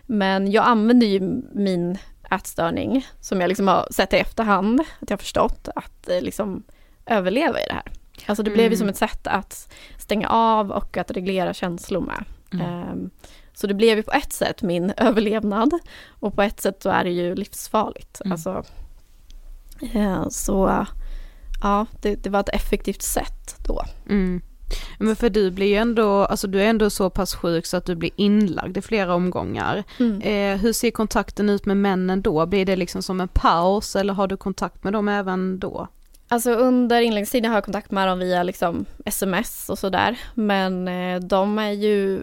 [0.03, 1.20] Men jag använde ju
[1.55, 1.99] min
[2.31, 6.62] ätstörning som jag liksom har sett i efterhand, att jag har förstått att eh, liksom
[7.07, 7.92] överleva i det här.
[8.27, 8.79] Alltså det blev ju Mm.
[8.79, 12.25] som ett sätt att stänga av och att reglera känslor med.
[12.53, 12.66] Mm.
[12.66, 13.11] Ehm,
[13.57, 15.73] så det blev ju på ett sätt min överlevnad
[16.21, 18.21] och på ett sätt så är det ju livsfarligt.
[18.21, 18.33] Mm.
[18.33, 18.64] Alltså,
[19.95, 20.87] eh, så
[21.62, 23.83] ja, det, det var ett effektivt sätt då.
[24.09, 24.42] Mm.
[24.99, 27.87] Men för du blir ju ändå, alltså du är ändå så pass sjuk så att
[27.87, 29.85] du blir inlagd i flera omgångar.
[30.23, 32.47] Eh, hur ser kontakten ut med männen då?
[32.47, 35.88] Blir det liksom som en paus eller har du kontakt med dem även då?
[36.29, 40.19] Alltså under inläggstiden har jag kontakt med dem via liksom sms och sådär.
[40.35, 42.23] Men eh, de är ju,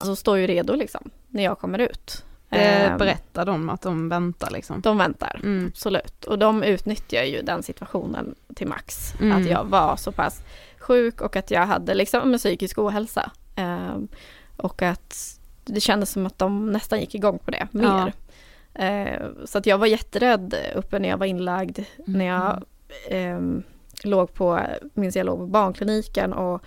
[0.00, 2.24] Alltså, står ju redo liksom när jag kommer ut.
[2.48, 4.80] Det Ehm, berättar de att de väntar liksom.
[4.80, 5.66] De väntar, Mm.
[5.66, 6.24] absolut.
[6.24, 9.14] Och de utnyttjar ju den situationen till max.
[9.20, 9.36] Mm.
[9.42, 10.42] Att jag var så pass
[10.78, 13.30] sjuk och att jag hade liksom en psykisk ohälsa.
[13.56, 14.08] Ehm,
[14.56, 18.12] och att det kändes som att de nästan gick igång på det mer.
[18.74, 21.78] Ehm, så att jag var jätterädd uppe när jag var inlagd.
[22.06, 22.64] När jag
[23.08, 23.62] ehm,
[24.04, 24.60] låg på,
[24.94, 26.62] minns jag låg på barnkliniken och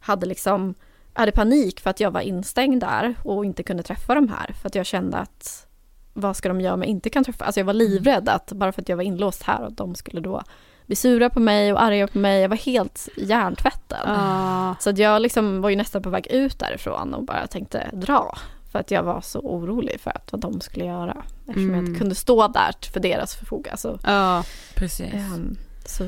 [0.00, 0.74] hade liksom
[1.20, 4.54] hade panik för att jag var instängd där och inte kunde träffa de här.
[4.60, 5.66] För att jag kände att
[6.12, 7.44] vad ska de göra om jag inte kan träffa?
[7.44, 10.20] Alltså jag var livrädd att bara för att jag var inlåst här och de skulle
[10.20, 10.42] då
[10.86, 12.40] bli sura på mig och arga på mig.
[12.42, 13.98] Jag var helt hjärntvättad.
[14.06, 17.90] Ah, Så att jag liksom var ju nästan på väg ut därifrån och bara tänkte
[17.92, 18.38] dra.
[18.72, 21.16] För att jag var så orolig för att vad de skulle göra.
[21.48, 21.86] Eftersom jag Mm.
[21.86, 23.76] inte kunde stå där för deras förfoga.
[23.76, 24.44] Så, ja.
[24.74, 25.14] Precis.
[25.14, 26.04] ehm, så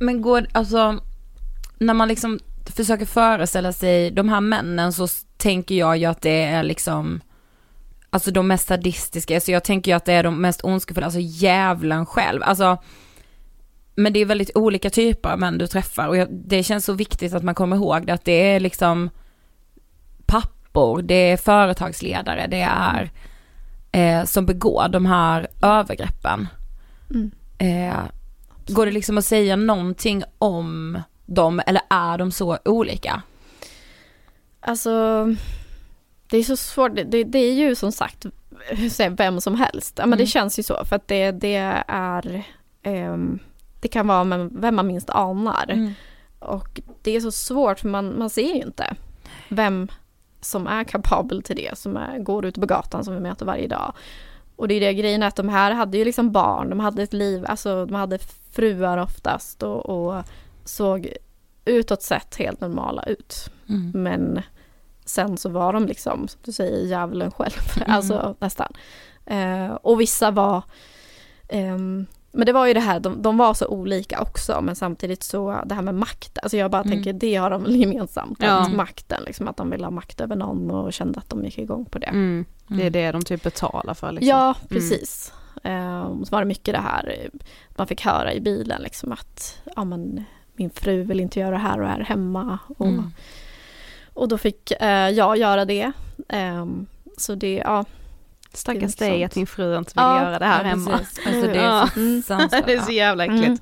[0.00, 0.98] Men går, alltså,
[1.78, 2.38] när man liksom
[2.72, 7.20] försöker föreställa sig de här männen så tänker jag ju att det är liksom,
[8.10, 11.20] alltså de mest sadistiska, så jag tänker ju att det är de mest ondskefulla, alltså
[11.20, 12.78] djävulen själv, alltså
[13.94, 16.92] men det är väldigt olika typer av män du träffar och jag, det känns så
[16.92, 19.10] viktigt att man kommer ihåg det, att det är liksom
[20.26, 23.10] pappor, det är företagsledare, det är
[23.92, 26.48] eh, som begår de här övergreppen.
[27.10, 27.30] Mm.
[27.58, 28.04] Eh,
[28.66, 31.02] går det liksom att säga någonting om
[31.34, 33.22] dem eller är de så olika?
[34.60, 35.26] Alltså,
[36.30, 36.94] det är så svårt.
[36.96, 38.26] Det, det, det är ju som sagt
[39.10, 39.94] vem som helst.
[39.98, 40.26] Ja, men det Mm.
[40.26, 41.56] känns ju så för att det, det
[41.88, 42.44] är
[42.82, 43.38] ehm,
[43.80, 45.70] det kan vara vem man minst anar.
[45.70, 45.92] Mm.
[46.38, 48.94] Och det är så svårt för man, man ser ju inte
[49.48, 49.88] vem
[50.40, 53.68] som är kapabel till det, som är, går ut på gatan som vi möter varje
[53.68, 53.92] dag.
[54.56, 57.12] Och det är det grejen att de här hade ju liksom barn, de hade ett
[57.12, 58.18] liv, alltså de hade
[58.52, 60.22] fruar oftast och, och
[60.64, 61.12] såg
[61.64, 63.50] utåt sett helt normala ut.
[63.68, 63.90] Mm.
[63.94, 64.42] Men
[65.04, 67.90] sen så var de liksom, som du säger, djävulen själv, Mm.
[67.96, 68.72] alltså nästan.
[69.26, 70.62] Eh, och vissa var
[71.48, 75.22] ehm, men det var ju det här, de, de var så olika också men samtidigt
[75.22, 76.92] så det här med makt, alltså jag bara Mm.
[76.92, 78.68] tänker det har de väl gemensamt, Ja.
[78.68, 81.84] makten liksom, att de ville ha makt över någon och kände att de gick igång
[81.84, 82.06] på det.
[82.06, 82.44] Mm.
[82.66, 84.28] Det är det de typ betalar för liksom.
[84.28, 85.32] Ja, precis.
[85.64, 87.40] Ehm, så var det mycket det här, eh,
[87.76, 90.24] man fick höra i bilen liksom att ja, men,
[90.62, 92.58] min fru vill inte göra det här och är hemma.
[92.78, 93.12] Och, Mm.
[94.14, 95.92] och då fick eh, jag göra det.
[96.28, 96.86] Ehm,
[97.16, 97.84] så det, ja.
[98.54, 100.92] Stackars är dig att din fru inte vill Ja, göra det här ja, hemma.
[100.92, 101.86] Alltså det är Ja.
[101.86, 102.66] fruktansvärt.
[102.66, 103.46] det är så jävla äckligt.
[103.46, 103.58] Mm.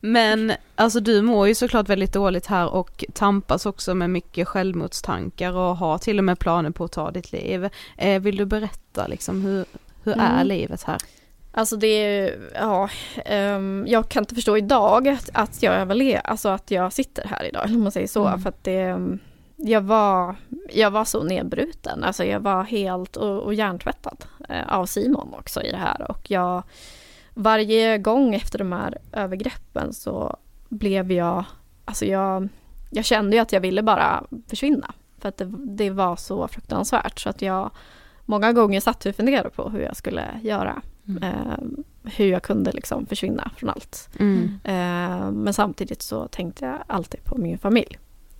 [0.00, 5.52] Men alltså du mår ju såklart väldigt dåligt här och tampas också med mycket självmordstankar
[5.56, 7.68] och har till och med planer på att ta ditt liv.
[7.96, 9.64] Eh, vill du berätta liksom hur,
[10.02, 10.46] hur är Mm.
[10.46, 10.98] livet här?
[11.56, 12.88] Alltså det är, ja,
[13.24, 17.44] ehm, jag kan inte förstå idag att, att jag överlever, alltså att jag sitter här
[17.44, 18.40] idag, om man säger så, Mm.
[18.40, 18.98] för att det,
[19.56, 20.36] jag var,
[20.72, 25.62] jag var så nedbruten, alltså jag var helt och, och hjärntvättad eh, av Simon också
[25.62, 26.62] i det här och jag,
[27.34, 30.36] varje gång efter de här övergreppen så
[30.68, 31.44] blev jag,
[31.84, 32.48] alltså jag,
[32.90, 37.20] jag kände ju att jag ville bara försvinna, för att det, det var så fruktansvärt
[37.20, 37.70] så att jag
[38.24, 40.82] många gånger satt och funderade på hur jag skulle göra.
[41.22, 41.58] Eh,
[42.04, 44.08] hur jag kunde liksom försvinna från allt.
[44.20, 44.42] Mm.
[44.64, 47.98] Eh, men samtidigt så tänkte jag alltid på min familj.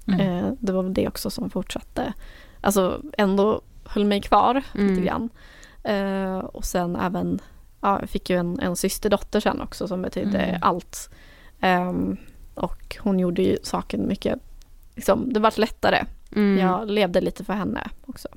[0.08, 0.20] Mm.
[0.20, 2.12] Eh, det var det också som fortsatte,
[2.60, 4.88] alltså ändå höll mig kvar Mm.
[4.88, 5.28] lite grann.
[5.82, 7.38] Eh, och sen även,
[7.80, 10.60] ja, jag fick ju en, en systerdotter sen också som betydde Mm.
[10.62, 11.10] allt.
[11.60, 12.16] Ehm,
[12.54, 14.38] och hon gjorde ju saken mycket,
[14.94, 16.04] liksom, det vart lättare.
[16.36, 16.58] Mm.
[16.66, 18.28] Jag levde lite för henne också.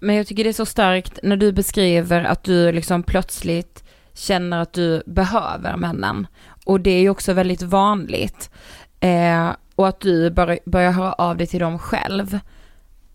[0.00, 0.06] Mm.
[0.06, 3.84] Men jag tycker det är så starkt när du beskriver att du liksom plötsligt
[4.14, 6.26] känner att du behöver männen.
[6.64, 8.50] Och det är ju också väldigt vanligt.
[9.00, 12.38] Eh, och att du bör, börjar höra av dig till dem själv.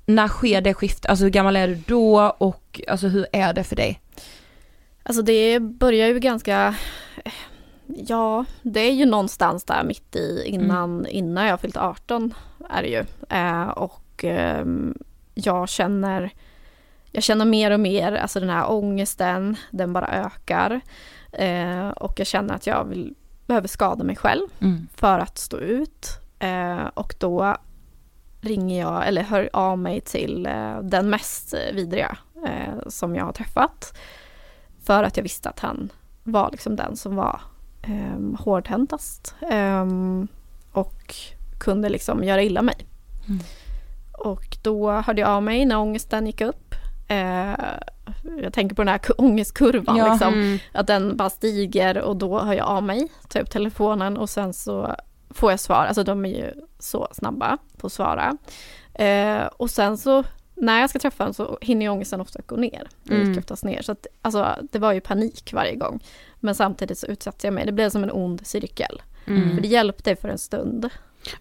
[0.05, 1.05] När sker det skiftet?
[1.05, 4.01] Alltså hur gammal är du då och alltså hur är det för dig?
[5.03, 6.75] Alltså det börjar ju ganska,
[7.85, 12.33] ja det är ju någonstans där mitt i innan, innan jag fyllt 18
[12.69, 13.03] är det ju.
[13.29, 14.97] Eh, och ehm,
[15.33, 16.33] jag känner,
[17.15, 20.81] jag känner mer och mer, alltså den här ångesten, den bara ökar.
[21.31, 23.15] Eh, och jag känner att jag vill,
[23.47, 24.87] behöver skada mig själv Mm.
[24.95, 26.07] för att stå ut.
[26.39, 27.55] Eh, och då
[28.41, 33.33] ringer jag, eller hör av mig till eh, den mest vidriga eh, som jag har
[33.33, 33.97] träffat.
[34.83, 35.89] För att jag visste att han
[36.23, 37.41] var liksom den som var
[37.83, 39.35] eh, hårdhäntast.
[39.51, 39.85] Eh,
[40.71, 41.15] och
[41.59, 42.75] kunde liksom göra illa mig.
[43.27, 43.39] Mm.
[44.17, 46.62] Och då hörde jag av mig när ångesten gick upp.
[47.07, 47.53] Eh,
[48.43, 50.11] jag tänker på den här ku- ångestkurvan, Ja.
[50.11, 50.59] liksom, Mm.
[50.71, 54.53] att den bara stiger och då hör jag av mig, tar upp telefonen och sen
[54.53, 54.95] så
[55.29, 55.85] får jag svar.
[55.85, 58.37] Alltså de är ju så snabba på att svara.
[58.93, 60.23] Eh, och sen så
[60.55, 62.87] när jag ska träffa honom så hinner ju ångesten ofta gå ner.
[63.09, 63.29] Mm.
[63.29, 63.81] gick oftast ner.
[63.81, 66.03] Så att, alltså, det var ju panik varje gång.
[66.39, 67.65] Men samtidigt så utsatte jag mig.
[67.65, 69.01] Det blev som en ond cirkel.
[69.27, 69.55] Mm.
[69.55, 70.89] För det hjälpte för en stund.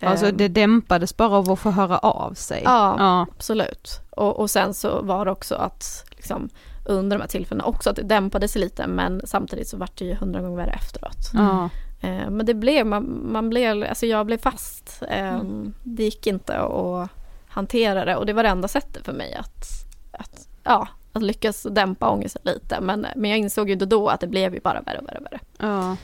[0.00, 2.62] Alltså Eh, det dämpades bara av att få höra av sig.
[2.64, 2.96] Ja.
[2.98, 3.26] ja.
[3.36, 4.00] Absolut.
[4.10, 6.48] Och, och sen så var det också att liksom,
[6.86, 10.04] under de här tillfällena också att det dämpade sig lite men samtidigt så vart det
[10.04, 11.30] ju hundra gånger värre efteråt.
[11.34, 11.68] Ja.
[12.00, 15.02] Eh, men det blev, man, man blev, alltså jag blev fast.
[15.08, 15.40] Eh,
[15.82, 17.10] Det gick inte att
[17.48, 19.66] hantera det och det var det enda sättet för mig att,
[20.12, 22.80] att, ja, att lyckas dämpa ångesten lite.
[22.80, 25.18] Men, men jag insåg ju då, då att det blev ju bara värre och värre
[25.18, 25.40] och värre.
[25.58, 25.96] Ja.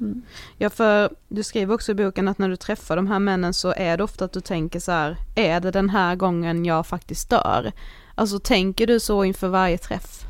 [0.00, 0.22] Mm.
[0.58, 3.74] Ja för du skriver också i boken att när du träffar de här männen så
[3.76, 7.30] är det ofta att du tänker så här, är det den här gången jag faktiskt
[7.30, 7.72] dör?
[8.14, 10.24] Alltså tänker du så inför varje träff?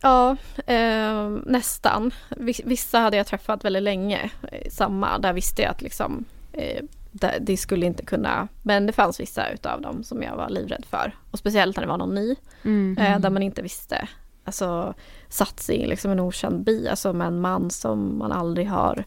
[0.00, 0.36] Ja,
[0.66, 2.10] eh, nästan.
[2.36, 5.18] Vis- Vissa hade jag träffat väldigt länge, eh, samma.
[5.18, 9.50] Där visste jag att liksom, eh, det, det skulle inte kunna, men det fanns vissa
[9.50, 11.12] utav dem som jag var livrädd för.
[11.30, 12.98] Och speciellt när det var någon ny, Mm.
[12.98, 14.08] eh, där man inte visste.
[14.44, 14.94] Alltså
[15.28, 19.04] satt sig i liksom en okänd by, alltså med en man som man aldrig har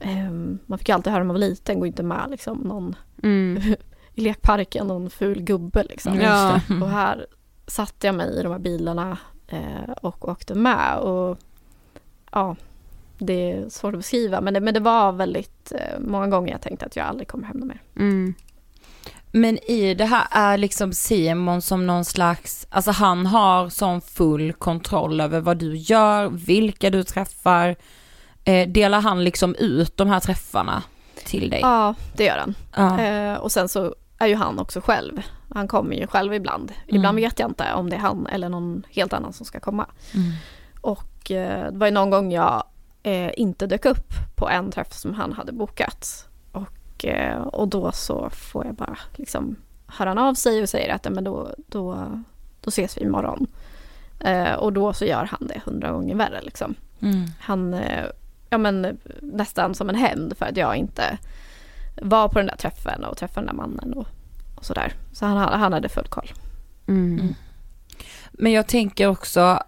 [0.00, 0.30] eh,
[0.66, 3.62] man fick alltid höra när man var liten, gå inte med liksom någon Mm.
[4.14, 6.20] i lekparken, någon ful gubbe liksom.
[6.20, 6.60] Ja.
[6.82, 7.26] Och här
[7.66, 11.38] satte jag mig i de här bilarna eh, och åkte med och
[12.32, 12.56] ja,
[13.18, 16.60] det är svårt att beskriva men det, men det var väldigt eh, många gånger jag
[16.60, 17.82] tänkte att jag aldrig kommer hem mer.
[17.96, 18.34] Mm.
[19.36, 24.52] Men i det här är liksom Simon som någon slags, alltså han har sån full
[24.52, 27.76] kontroll över vad du gör, vilka du träffar.
[28.44, 30.82] Eh, delar han liksom ut de här träffarna
[31.24, 31.60] till dig?
[31.60, 32.54] Ja, det gör han.
[32.76, 33.00] Ja.
[33.00, 35.22] Eh, och sen så är ju han också själv.
[35.54, 36.72] Han kommer ju själv ibland.
[36.86, 39.86] Ibland vet jag inte om det är han eller någon helt annan som ska komma.
[40.80, 42.64] Och eh, det var ju någon gång jag
[43.02, 46.28] eh, inte dök upp på en träff som han hade bokat.
[46.96, 50.94] Och, eh, och då så får jag bara liksom hör han av sig och säger
[50.94, 52.08] att "Ja, men då, då,
[52.60, 53.46] då ses vi imorgon.
[54.20, 56.74] Eh, och då så gör han det hundra gånger värre liksom.
[57.00, 57.26] Mm.
[57.40, 58.04] Han, eh,
[58.50, 61.18] ja men nästan som en hämnd för att jag inte
[62.02, 64.06] var på den där träffen och träffade den där mannen och,
[64.56, 64.92] och sådär.
[65.12, 66.32] Så han, han hade full koll.
[66.86, 67.34] Mm.
[68.32, 69.62] Men jag tänker också,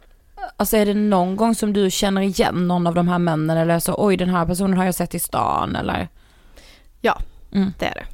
[0.57, 3.79] alltså är det någon gång som du känner igen någon av de här männen eller
[3.79, 6.09] så, oj den här personen har jag sett i stan eller?
[7.01, 7.19] Ja,
[7.53, 7.73] Mm.
[7.79, 8.07] det är det.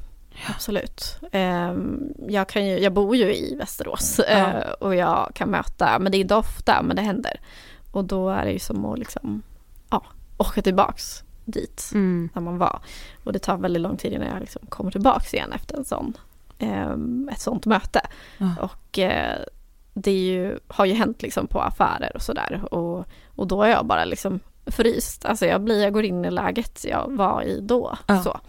[0.49, 1.17] Absolut.
[1.31, 4.33] Ehm, jag, kan ju, jag bor ju i Västerås Ja.
[4.33, 7.39] eh, och jag kan möta, men det är inte ofta, men det händer.
[7.91, 9.41] Och då är det ju som att liksom,
[9.89, 10.03] ja,
[10.37, 12.29] åka tillbaks dit Mm.
[12.33, 12.79] där man var.
[13.23, 16.13] Och det tar väldigt lång tid innan jag liksom kommer tillbaks igen efter en sån,
[16.59, 18.01] ehm, ett sånt möte.
[18.37, 18.51] Ja.
[18.61, 19.39] Och eh,
[19.93, 22.73] det ju, har ju hänt liksom på affärer och sådär.
[22.73, 23.05] Och,
[23.35, 25.25] och då är jag bara liksom fryst.
[25.25, 27.97] Alltså jag, blir, jag går in i läget jag var i då.
[28.07, 28.23] Ja.
[28.23, 28.39] Så,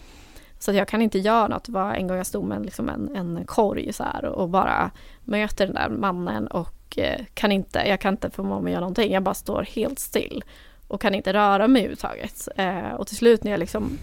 [0.58, 1.64] så jag kan inte göra något.
[1.64, 4.90] Det var en gång jag stod med liksom en, en korg så här och bara
[5.24, 8.80] möter den där mannen och eh, kan inte, jag kan inte förmå mig att göra
[8.80, 9.12] någonting.
[9.12, 10.44] Jag bara står helt still
[10.88, 12.48] och kan inte röra mig överhuvudtaget.
[12.56, 13.98] Eh, och till slut när jag liksom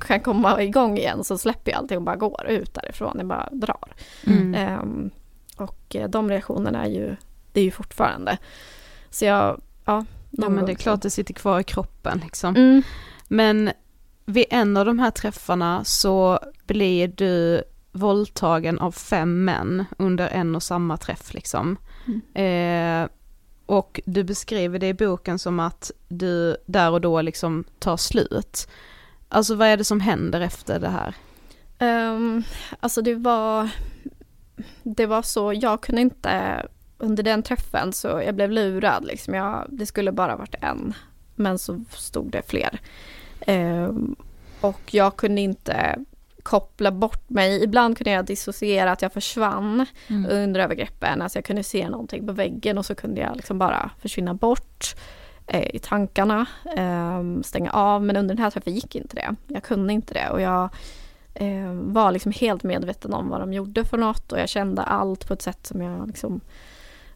[0.00, 3.14] kan komma igång igen så släpper jag allting och bara går ut därifrån.
[3.16, 3.88] Jag bara drar.
[4.26, 4.54] Mm.
[4.54, 5.10] Ehm,
[5.56, 7.16] och eh, de reaktionerna är ju,
[7.52, 8.38] det är ju fortfarande.
[9.10, 10.04] Så jag, ja.
[10.30, 12.56] Ja men det är klart det sitter kvar i kroppen liksom.
[12.56, 12.82] Mm.
[13.28, 13.70] Men
[14.24, 17.62] vid en av de här träffarna så blir du
[17.92, 21.76] våldtagen av fem män under en och samma träff liksom.
[22.34, 23.08] Eh,
[23.66, 28.68] och du beskriver det i boken som att du där och då liksom tar slut.
[29.28, 31.14] Alltså vad är det som händer efter det här?
[31.78, 32.42] Ehm,
[32.80, 33.68] alltså det var,
[34.82, 36.66] det var så, jag kunde inte,
[36.98, 39.34] under den träffen så jag blev lurad liksom.
[39.34, 40.94] Jag, det skulle bara varit en,
[41.34, 42.80] men så stod det fler.
[43.46, 44.16] Ehm,
[44.60, 45.98] och jag kunde inte
[46.42, 47.64] koppla bort mig.
[47.64, 49.86] Ibland kunde jag dissociera att jag försvann
[50.30, 51.22] under övergreppen.
[51.22, 54.94] Alltså jag kunde se någonting på väggen och så kunde jag liksom bara försvinna bort
[55.46, 58.02] eh, i tankarna, ehm, stänga av.
[58.02, 59.34] Men under den här träffen gick inte det.
[59.46, 60.68] Jag kunde inte det och jag
[61.34, 65.28] eh, var liksom helt medveten om vad de gjorde för något och jag kände allt
[65.28, 66.40] på ett sätt som jag liksom,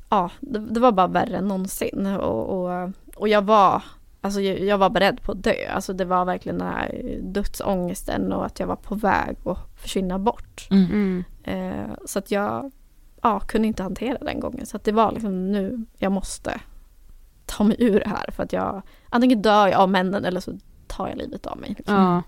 [0.09, 3.83] ja, det, det var bara värre än någonsin och, och, och jag var,
[4.21, 8.47] alltså jag, var beredd på att dö, alltså det var verkligen den här dödsångesten och
[8.47, 10.69] att jag var på väg att försvinna bort.
[10.71, 11.25] Mm.
[11.43, 12.71] Eh, så att jag,
[13.23, 16.61] ja, kunde inte hantera den gången så att det var liksom nu, jag måste
[17.47, 20.59] ta mig ur det här för att jag, antingen dör jag av männen eller så
[20.87, 21.75] tar jag livet av mig.
[21.79, 21.95] Liksom.
[21.95, 22.23] Ja,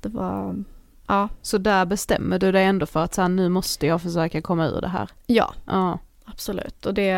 [0.00, 0.64] Det var,
[1.06, 4.42] ja, så där bestämmer du dig ändå för att så här, nu måste jag försöka
[4.42, 5.10] komma ur det här.
[5.26, 5.54] ja.
[5.66, 5.98] Ja.
[6.26, 7.16] Absolut, och det,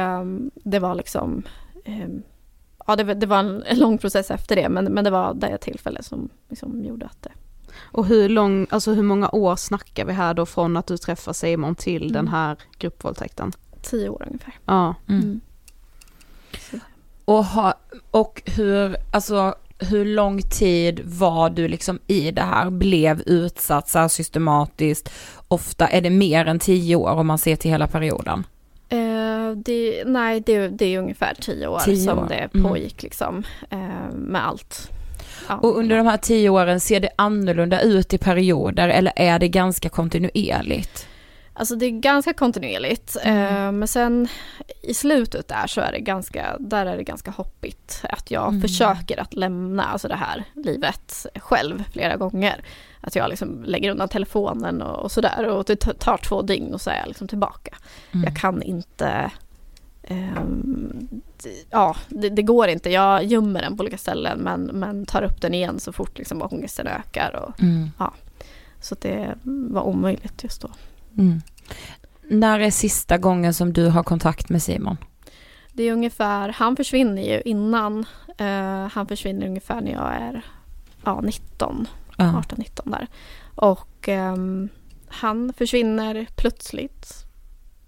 [0.65, 1.43] det var liksom
[1.85, 2.23] ehm,
[2.87, 5.35] Ja det, var- det var en, en lång process efter det men, men det var
[5.35, 7.31] det tillfället som liksom gjorde att det
[7.79, 11.33] Och hur lång, alltså hur många år snackar vi här då från att du träffar
[11.33, 12.33] Simon till den Mm.
[12.33, 13.53] här gruppvåldtäkten?
[13.83, 14.55] Tio år ungefär.
[14.67, 14.95] Ja.
[15.09, 15.41] Mm.
[17.25, 17.75] Och, ha,
[18.11, 23.99] och hur, alltså hur lång tid var du liksom i det här, blev utsatt så
[23.99, 25.11] här systematiskt?
[25.49, 28.45] Ofta är det mer än tio år om man ser till hela perioden.
[28.89, 32.69] Eh, det, nej det, det är ungefär tio år Tio som år, det mm.
[32.69, 34.91] pågick liksom eh, med allt.
[35.49, 35.57] Ja.
[35.57, 39.49] Och under de här tio åren, ser det annorlunda ut i perioder eller är det
[39.49, 41.09] ganska kontinuerligt?
[41.59, 43.17] Alltså det är ganska kontinuerligt.
[43.25, 44.29] Eh, men sen
[44.83, 48.01] i slutet där så är det ganska, där är det ganska hoppigt.
[48.11, 48.61] Att jag Mm.
[48.63, 52.65] försöker att lämna alltså det här livet själv flera gånger.
[53.07, 55.49] Att jag liksom lägger undan telefonen och, och sådär.
[55.49, 57.77] Och det tar två dygn och så är jag liksom tillbaka.
[58.13, 58.25] Mm.
[58.25, 59.31] Jag kan inte
[61.43, 62.91] d- Ja, det, det går inte.
[62.91, 66.43] Jag gömmer den på olika ställen men, men tar upp den igen så fort liksom
[66.43, 67.37] ångesten ökar.
[67.49, 67.91] Och, Mm.
[68.81, 70.69] så att det var omöjligt just då.
[71.19, 71.41] Mm.
[72.23, 74.97] När är sista gången som du har kontakt med Simon?
[75.73, 78.05] Det är ungefär, han försvinner ju innan,
[78.39, 80.43] eh, han försvinner ungefär när jag är
[81.05, 81.87] ja, 19,
[82.17, 82.43] Ja.
[82.49, 83.07] 18-19 där.
[83.55, 84.69] Och ehm,
[85.09, 87.27] han försvinner plötsligt.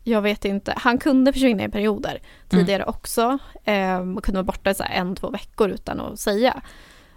[0.05, 3.39] Jag vet inte, han kunde försvinna i perioder tidigare också.
[3.67, 6.63] Um, och kunde vara borta så en, två veckor utan att säga.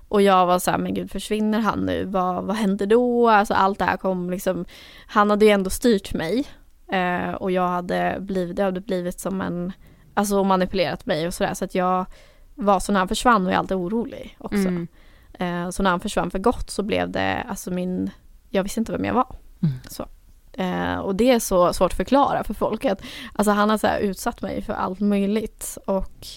[0.08, 2.06] Och jag var så här, men gud försvinner han nu?
[2.06, 3.30] Vad, vad händer då?
[3.30, 4.66] Alltså allt det här kom liksom,
[5.08, 6.48] han hade ju ändå styrt mig.
[6.92, 9.74] Eh, och jag hade blivit, det hade blivit som en,
[10.14, 11.54] alltså manipulerat mig och sådär.
[11.54, 12.06] Så att jag
[12.56, 14.58] var så när han försvann var jag alltid orolig också.
[14.58, 14.88] Mm.
[15.34, 18.12] Eh, så när han försvann för gott så blev det, alltså min,
[18.50, 19.36] jag visste inte vem jag var.
[19.62, 19.76] Mm.
[19.90, 20.06] Så.
[20.54, 22.86] Eh, och det är så svårt att förklara för folk.
[22.86, 23.02] Att,
[23.34, 26.28] alltså han har så utsatt mig för allt möjligt och,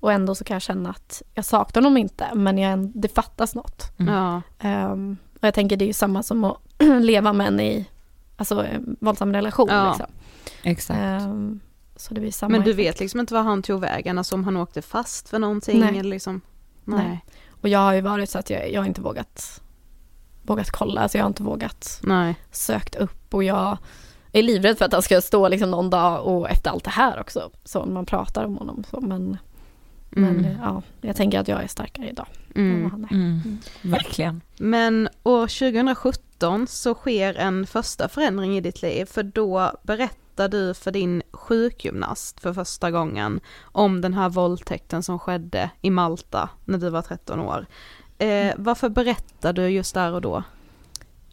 [0.00, 3.54] och ändå så kan jag känna att jag saknar honom inte men jag, det fattas
[3.54, 3.92] något.
[3.98, 4.42] Mm.
[4.62, 6.58] Um, och jag tänker det är ju samma som att
[7.00, 7.86] leva med en i
[8.36, 9.68] alltså, en våldsam relation.
[9.70, 9.88] Ja.
[9.88, 10.06] Liksom.
[10.62, 11.22] Exakt.
[11.22, 11.60] Um,
[11.96, 12.86] så det blir samma men du effekt.
[12.88, 15.88] vet liksom inte vad han tog vägen, alltså om han åkte fast för någonting nej.
[15.98, 16.40] eller liksom?
[16.84, 17.08] Nej.
[17.08, 17.24] nej.
[17.62, 19.62] Och jag har ju varit så att jag, jag har inte vågat
[20.42, 22.34] vågat kolla, alltså jag har inte vågat Nej.
[22.50, 23.78] sökt upp och jag
[24.32, 27.20] är livrädd för att han ska stå liksom någon dag och efter allt det här
[27.20, 29.38] också, så man pratar om honom så men
[30.16, 30.34] mm.
[30.34, 32.76] Men ja, jag tänker att jag är starkare idag mm.
[32.76, 33.14] än vad han är.
[33.14, 33.40] Mm.
[33.44, 33.58] mm.
[33.82, 34.40] Verkligen.
[34.56, 40.74] Men år 2017 så sker en första förändring i ditt liv för då berättar du
[40.74, 46.78] för din sjukgymnast för första gången om den här våldtäkten som skedde i Malta när
[46.78, 47.66] du var 13 år.
[48.18, 50.42] Eh, varför berättar du just där och då?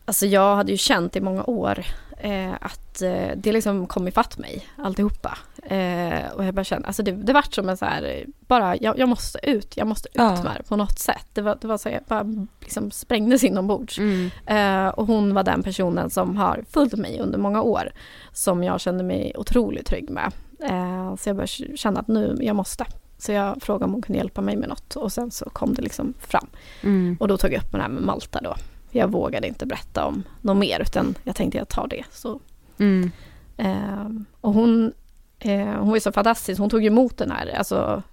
[0.06, 1.86] Alltså jag hade ju känt i många år
[2.20, 5.38] eh, att eh, det liksom kom ifatt mig alltihopa.
[5.64, 9.00] Eh, och jag bara kände, alltså det, det vart som en så här, bara jag,
[9.00, 10.44] jag måste ut, jag måste ut ja.
[10.44, 11.28] med det på något sätt.
[11.34, 12.26] Det var, det var så jag bara
[12.62, 14.00] liksom sprängdes inombords.
[14.00, 14.30] Mm.
[14.46, 17.92] Eh, och hon var den personen som har följt mig under många år.
[18.34, 20.32] Som jag kände mig otroligt trygg med.
[20.64, 22.86] Eh, så jag började känna att nu, jag måste.
[23.18, 25.82] Så jag frågade om hon kunde hjälpa mig med något och sen så kom det
[25.82, 26.48] liksom fram.
[26.84, 27.18] Mm.
[27.20, 28.56] Och då tog jag upp det här med Malta då.
[28.92, 32.04] Jag vågade inte berätta om något mer utan jag tänkte jag tar det.
[32.12, 32.40] Så.
[32.78, 33.12] Mm.
[33.58, 34.10] Eh,
[34.42, 34.94] och hon,
[35.40, 38.04] eh, hon var så fantastisk, hon tog emot den här alltså,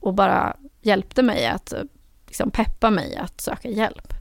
[0.00, 1.74] och bara hjälpte mig att
[2.26, 4.12] liksom peppa mig att söka hjälp.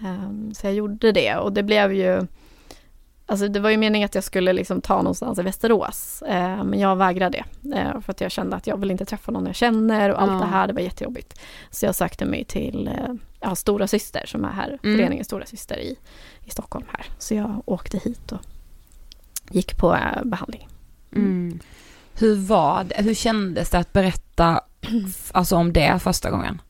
[0.00, 2.26] Eh, så jag gjorde det och det blev ju
[3.26, 6.78] Alltså det var ju meningen att jag skulle liksom ta någonstans i Västerås, eh, men
[6.78, 7.44] jag vägrade
[7.74, 10.32] eh, för att jag kände att jag vill inte träffa någon jag känner och allt
[10.32, 10.38] ja.
[10.38, 11.40] det här, det var jättejobbigt.
[11.70, 14.96] Så jag sökte mig till eh, ja, Stora Syster som är här, mm.
[14.96, 15.96] föreningen Stora Syster i,
[16.44, 17.06] i Stockholm här.
[17.18, 18.40] Så jag åkte hit och
[19.50, 20.68] gick på eh, behandling.
[21.12, 21.26] Mm.
[21.26, 21.60] Mm.
[22.18, 24.60] Hur var det, hur kändes det att berätta
[25.32, 26.60] alltså om det första gången?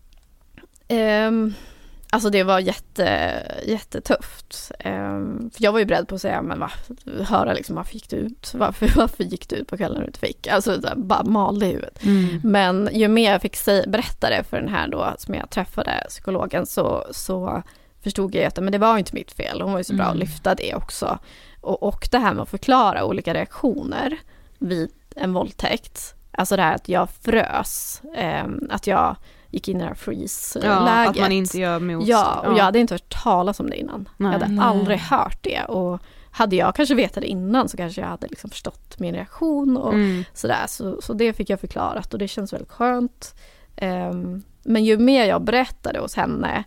[0.88, 1.54] Um,
[2.14, 4.72] Alltså det var jätte, jättetufft.
[4.84, 6.70] Um, för jag var ju beredd på att säga, men va,
[7.28, 8.52] höra liksom varför gick du ut?
[8.54, 10.46] Varför, varför gick du ut på kvällen när du inte fick?
[10.46, 12.04] Alltså där, bara malde i huvudet.
[12.04, 12.40] Mm.
[12.44, 16.06] Men ju mer jag fick säga, berätta det för den här då som jag träffade,
[16.08, 17.62] psykologen, så, så
[18.02, 19.60] förstod jag att men det var inte mitt fel.
[19.60, 20.12] Hon var ju så bra mm.
[20.12, 21.18] att lyfta det också.
[21.60, 24.18] Och, och det här med att förklara olika reaktioner
[24.58, 26.14] vid en våldtäkt.
[26.30, 28.02] Alltså det här att jag frös,
[28.44, 29.16] um, att jag
[29.52, 30.70] gick in i det här freeze-läget.
[30.70, 32.08] Ja, att man inte gör motstånd.
[32.08, 34.08] Ja, och jag hade inte hört talas om det innan.
[34.16, 34.64] Nej, jag hade nej.
[34.64, 35.64] aldrig hört det.
[35.64, 36.00] Och
[36.30, 39.94] hade jag kanske vetat det innan så kanske jag hade liksom förstått min reaktion och
[39.94, 40.24] mm.
[40.34, 40.64] sådär.
[40.66, 43.34] Så, så det fick jag förklarat och det känns väldigt skönt.
[43.82, 46.64] Um, men ju mer jag berättade hos henne,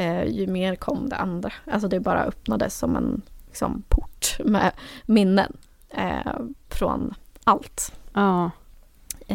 [0.00, 1.52] uh, ju mer kom det andra.
[1.70, 4.72] Alltså det bara öppnades som en liksom, port med
[5.06, 5.52] minnen
[5.98, 7.14] uh, från
[7.44, 7.92] allt.
[8.12, 8.50] Ja.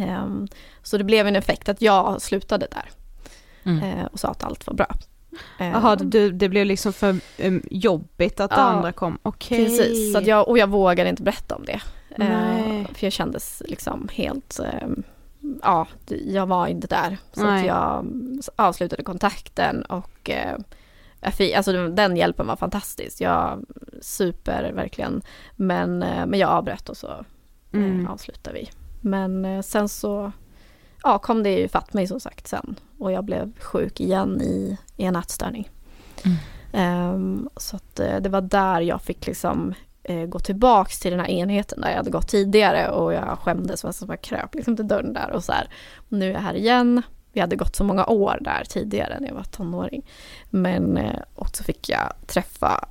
[0.03, 0.47] Um,
[0.83, 2.89] så det blev en effekt att jag slutade där
[3.63, 3.83] mm.
[3.83, 4.95] uh, och sa att allt var bra.
[5.57, 7.19] Jaha, uh, det, det blev liksom för
[7.71, 9.17] jobbigt att det andra kom?
[9.21, 9.63] Okej.
[9.63, 9.77] Okay.
[9.77, 11.81] Precis, så jag, och jag vågade inte berätta om det.
[12.19, 14.59] Uh, för jag kändes liksom helt,
[15.63, 15.87] ja,
[16.25, 17.17] jag var inte där.
[17.33, 18.05] Så att jag
[18.55, 20.63] avslutade kontakten och uh,
[21.55, 23.21] Alltså den hjälpen var fantastisk.
[23.21, 23.65] Jag
[24.01, 25.21] super verkligen.
[25.55, 27.25] Men, men jag avbröt och så
[27.73, 28.07] mm.
[28.07, 28.69] avslutade vi.
[29.01, 30.31] Men eh, sen så
[31.03, 32.79] ja, kom det ju fatt mig som sagt sen.
[32.97, 35.69] Och jag blev sjuk igen i, i en ätstörning.
[36.23, 36.37] Mm.
[36.73, 39.73] Um, så att uh, det var där jag fick liksom
[40.09, 43.81] uh, gå tillbaks till den här enheten där jag hade gått tidigare och jag skämdes
[43.81, 45.69] fast jag kröp liksom till dörren där och så här.
[46.09, 47.01] Nu är jag här igen.
[47.33, 50.05] Vi hade gått så många år där tidigare när jag var tonåring.
[50.49, 52.87] Men uh, och så fick jag träffa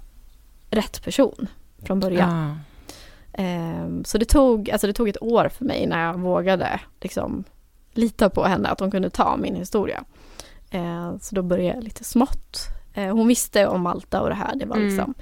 [0.70, 1.46] rätt person
[1.82, 2.30] från början.
[2.30, 2.67] Ah.
[3.38, 7.44] Um, så det tog, alltså det tog ett år för mig när jag vågade liksom,
[7.92, 10.04] lita på henne, att hon kunde ta min historia.
[10.74, 12.58] Uh, så då började jag lite smått.
[12.98, 14.88] Uh, hon visste om Malta och det här, det var mm.
[14.88, 15.14] liksom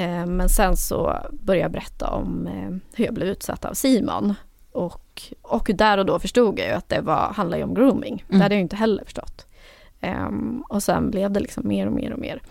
[0.00, 2.48] uh, Men sen så började jag berätta om
[2.94, 4.34] hur jag blev utsatt av Simon.
[4.72, 8.24] Och, och där och då förstod jag ju att det var, handlade om grooming.
[8.28, 8.38] Mm.
[8.38, 9.46] Det hade jag inte heller förstått.
[10.68, 12.42] Och sen blev det liksom mer och mer och mer.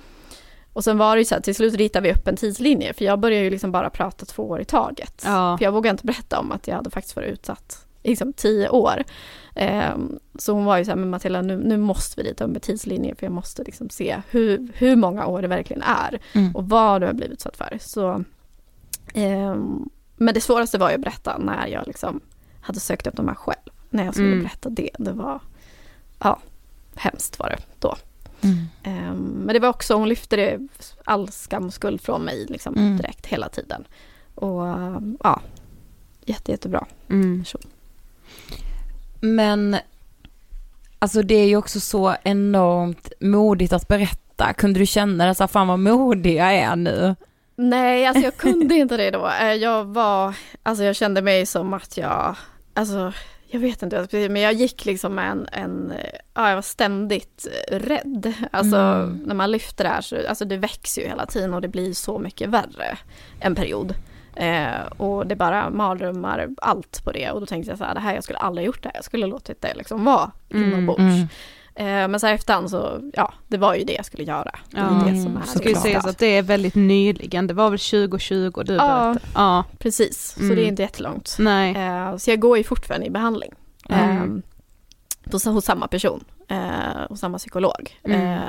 [0.74, 3.05] Och sen var det ju så här, till slut ritade vi upp en tidslinje, för
[3.05, 5.24] jag började ju liksom bara prata två år i taget.
[5.26, 5.57] Ja.
[5.57, 9.03] För jag vågade inte berätta om att jag hade faktiskt varit utsatt liksom tio år.
[9.93, 12.55] Um, så hon var ju så här, men Matilda nu, nu måste vi rita upp
[12.55, 16.55] en tidslinje för jag måste liksom se hur, hur många år det verkligen är mm.
[16.55, 17.78] och vad du har blivit utsatt för.
[17.82, 18.24] Så,
[19.15, 22.22] um, men det svåraste var ju att berätta när jag liksom
[22.61, 23.69] hade sökt upp de här själv.
[23.89, 24.43] När jag skulle mm.
[24.43, 25.39] berätta det, det var,
[26.19, 26.39] ja,
[26.95, 27.95] hemskt var det då.
[28.44, 29.10] Mm.
[29.10, 30.60] Um, men det var också, hon lyfte det,
[31.06, 32.98] all skam och skuld från mig liksom, mm.
[32.98, 33.84] direkt hela tiden.
[34.36, 34.64] och
[35.24, 35.42] ja,
[36.26, 37.39] jätte, jättebra Mm.
[37.44, 37.62] person.
[39.20, 39.78] Men
[41.00, 44.54] alltså det är ju också så enormt modigt att berätta.
[44.54, 47.16] Kunde du känna det så här, fan vad modig jag är nu?
[47.56, 49.28] Nej, alltså jag kunde inte det då.
[49.42, 52.36] Eh, Jag var, alltså jag kände mig som att jag,
[52.74, 53.14] alltså
[53.52, 55.93] jag vet inte, men jag gick liksom med en, en
[56.34, 58.34] ja jag var ständigt eh, rädd.
[58.52, 59.22] Alltså Mm.
[59.26, 61.93] när man lyfter det här så, alltså det växer ju hela tiden och det blir
[61.93, 62.97] så mycket värre
[63.39, 63.93] en period.
[64.36, 67.99] Eh, och det bara mardrömmar allt på det och då tänkte jag så här, det
[67.99, 70.99] här jag skulle aldrig gjort det här, jag skulle låtit det liksom vara Mm, inombords.
[70.99, 71.22] mm.
[71.22, 71.26] Eh,
[71.76, 74.51] men så här efterhand så, ja det var ju det jag skulle göra.
[74.69, 75.41] Det Ja, det som är
[75.76, 78.78] så sägas att det är väldigt nyligen, det var väl 2020 du Ja.
[78.78, 79.19] berättade?
[79.36, 79.63] Ja.
[79.78, 80.55] Precis, så Mm.
[80.55, 81.36] det är inte jättelångt.
[81.39, 81.76] Nej.
[81.76, 83.51] Eh, så jag går ju fortfarande i behandling.
[83.89, 84.43] Mm.
[85.26, 86.57] Eh, hos, hos samma person, eh,
[87.09, 87.99] hos samma psykolog.
[88.03, 88.22] Mm.
[88.22, 88.39] Eh,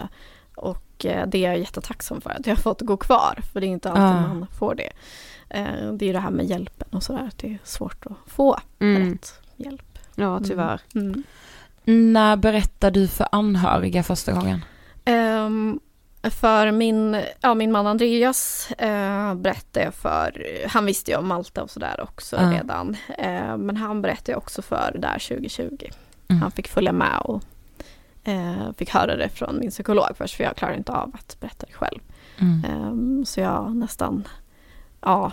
[0.56, 3.66] och eh, det är jag jättetacksam för att jag har fått gå kvar, för det
[3.66, 4.34] är inte alltid Ah.
[4.34, 4.90] man får det.
[5.50, 8.32] Eh, det är ju det här med hjälpen och sådär, att det är svårt att
[8.32, 9.12] få Mm.
[9.12, 9.98] rätt hjälp.
[10.14, 10.80] Ja, tyvärr.
[11.86, 12.12] Mm.
[12.12, 14.64] När berättade du för anhöriga första gången?
[15.04, 15.80] Ehm,
[16.22, 21.62] för min, ja, min man Andreas eh, berättade jag för, han visste ju om Malta
[21.62, 22.52] och sådär också Ja.
[22.52, 22.96] redan.
[23.18, 25.68] Eh, men han berättade jag också för där 2020.
[26.28, 26.42] Mm.
[26.42, 27.42] Han fick följa med och
[28.24, 31.66] eh, fick höra det från min psykolog först för jag klarade inte av att berätta
[31.66, 32.00] det själv.
[32.38, 32.64] Mm.
[32.64, 34.28] Ehm, så jag nästan,
[35.00, 35.32] ja,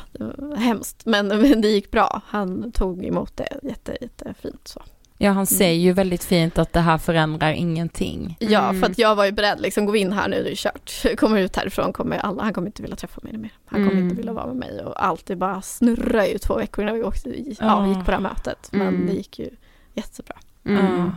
[0.58, 2.22] hemskt men, men det gick bra.
[2.28, 4.82] Han tog emot det jätte, jättefint så.
[5.22, 8.38] Ja, han säger ju väldigt fint att det här förändrar ingenting.
[8.40, 8.82] Ja, Mm.
[8.82, 11.04] för att jag var ju beredd, liksom gå in här nu, det är kört.
[11.18, 13.52] Kommer ut härifrån kommer alla, han kommer inte vilja träffa mig mer.
[13.66, 14.04] Han kommer Mm.
[14.04, 17.04] inte vilja vara med mig och allt det bara snurrar ju två veckor innan vi
[17.04, 17.80] åkte, i- ja, Ja.
[17.82, 18.70] vi gick på det här mötet.
[18.72, 19.08] Men Mm.
[19.08, 19.50] det gick ju
[19.94, 20.36] jättebra.
[20.66, 21.12] Mm.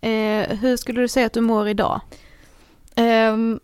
[0.00, 2.00] Eh, hur skulle du säga att du mår idag?
[2.94, 3.60] Ehm,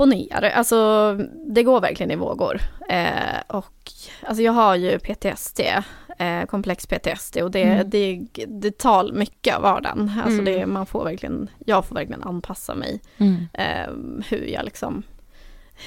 [0.00, 1.14] upp och ner, alltså
[1.46, 2.60] det går verkligen i vågor.
[2.88, 3.92] Eh, och
[4.26, 5.60] alltså jag har ju PTSD,
[6.18, 7.90] eh, komplex PTSD och det, Mm.
[7.90, 10.10] det, det tar mycket av vardagen.
[10.24, 10.44] Alltså Mm.
[10.44, 13.48] det, man får verkligen, jag får verkligen anpassa mig Mm.
[13.52, 13.90] eh,
[14.28, 15.02] hur jag liksom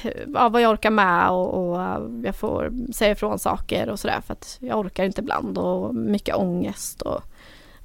[0.01, 1.79] hur, ja, vad jag orkar med och, och
[2.23, 6.35] jag får säga ifrån saker och sådär för att jag orkar inte ibland och mycket
[6.35, 7.21] ångest och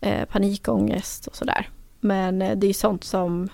[0.00, 1.68] eh, panikångest och sådär.
[2.00, 3.48] Men eh, det är sånt som,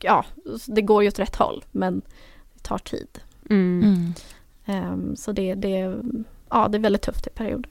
[0.00, 0.24] ja,
[0.66, 2.02] det går ju åt rätt håll men
[2.54, 3.08] det tar tid.
[3.50, 3.82] Mm.
[3.84, 4.12] Mm.
[4.66, 5.96] Ehm, så det, det,
[6.50, 7.70] ja, det är väldigt tufft i perioder.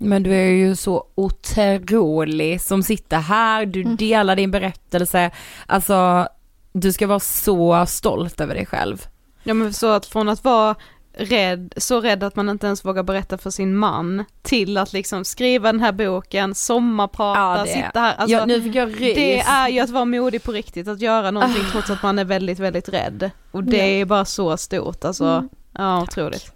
[0.00, 3.96] Men du är ju så otrolig som sitter här, du Mm.
[3.96, 5.30] delar din berättelse.
[5.66, 6.28] Alltså,
[6.72, 9.06] du ska vara så stolt över dig själv.
[9.42, 10.74] Ja men så att från att vara
[11.18, 15.24] rädd, så rädd att man inte ens vågar berätta för sin man, till att liksom
[15.24, 18.14] skriva den här boken, sommarprata, Ja, det- sitta här.
[18.14, 19.14] Alltså, ja, nu fick jag rys.
[19.14, 22.24] det är ju att vara modig på riktigt, att göra någonting trots att man är
[22.24, 23.30] väldigt, väldigt rädd.
[23.50, 23.84] Och det Ja.
[23.84, 25.24] är bara så stort, alltså.
[25.24, 25.48] Mm.
[25.72, 26.52] Ja, otroligt.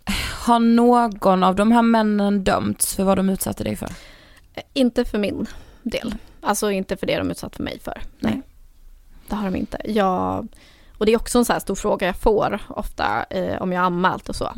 [0.47, 3.89] Har någon av de här männen dömts för vad de utsatte dig för?
[4.73, 5.47] Inte för min
[5.83, 6.15] del.
[6.41, 8.03] Alltså inte för det de utsatt för mig för.
[8.19, 8.33] Nej.
[8.33, 8.43] Nej.
[9.29, 9.79] Det har de inte.
[9.85, 10.49] Jag,
[11.03, 13.81] och det är också en så här stor fråga jag får ofta eh, om jag
[13.81, 14.53] har anmält och så.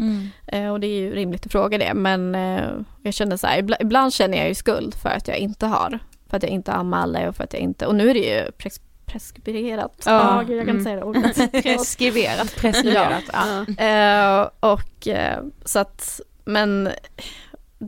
[0.47, 1.95] Eh, och det är ju rimligt att fråga det.
[1.95, 2.71] Men eh,
[3.03, 5.99] jag känner så här, ibland, ibland känner jag ju skuld för att jag inte har.
[6.29, 8.51] För att jag inte anmälde och för att jag inte, och nu är det ju
[8.53, 10.03] pres, preskriberat.
[10.07, 10.77] Ja, Ja, gud, jag kan mm.
[10.77, 11.53] inte säga det ordet.
[11.65, 12.57] Preskriberat.
[12.57, 13.65] Preskriberat, Ja.
[13.79, 13.85] ja.
[13.85, 16.89] Eh, och eh, så att, men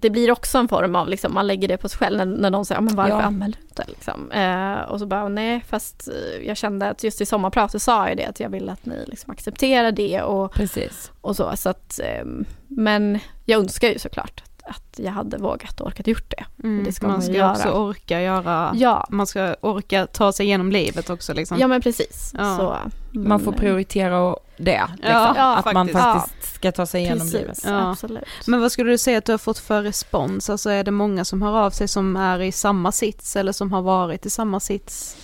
[0.00, 2.50] det blir också en form av, liksom, man lägger det på sig själv när, när
[2.50, 3.22] någon säger, "Ja, men varför Ja.
[3.22, 3.84] anmäler du inte?
[3.88, 4.30] Liksom.
[4.30, 8.16] Eh, och så bara, nej, fast eh, jag kände att just i sommarpratet sa jag
[8.16, 11.12] det, att jag vill att ni liksom accepterar det och, Precis.
[11.20, 11.56] och så.
[11.56, 16.30] så att, ehm, men jag önskar ju såklart att, jag hade vågat och orkat gjort
[16.30, 16.44] det.
[16.66, 17.50] Mm, Det ska man man ska göra.
[17.52, 21.58] också orka göra, Ja, man ska orka ta sig igenom livet också liksom.
[21.58, 22.32] ja men precis.
[22.38, 22.56] Ja.
[22.56, 22.76] Så,
[23.18, 24.82] Man får men, prioritera det.
[24.96, 25.34] Liksom.
[25.36, 26.04] Ja, att man faktiskt.
[26.04, 27.58] faktiskt ska ta sig igenom Precis, livet.
[27.64, 27.90] Ja.
[27.90, 28.24] absolut.
[28.46, 30.50] Men vad skulle du säga att du har fått för respons?
[30.50, 33.72] Alltså är det många som hör av sig som är i samma sits eller som
[33.72, 35.16] har varit i samma sits?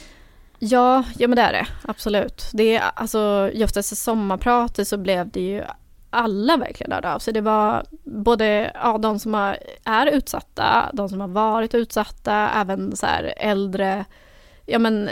[0.58, 1.66] Ja, ja men det är det.
[1.88, 2.44] Absolut.
[2.52, 5.62] Det är, alltså, just efter sommarpratet så blev det ju
[6.12, 7.34] alla verkligen hörde av sig.
[7.34, 12.96] Det var både ja, de som har, är utsatta, de som har varit utsatta, även
[12.96, 13.06] så
[13.36, 14.04] äldre,
[14.66, 15.08] ja men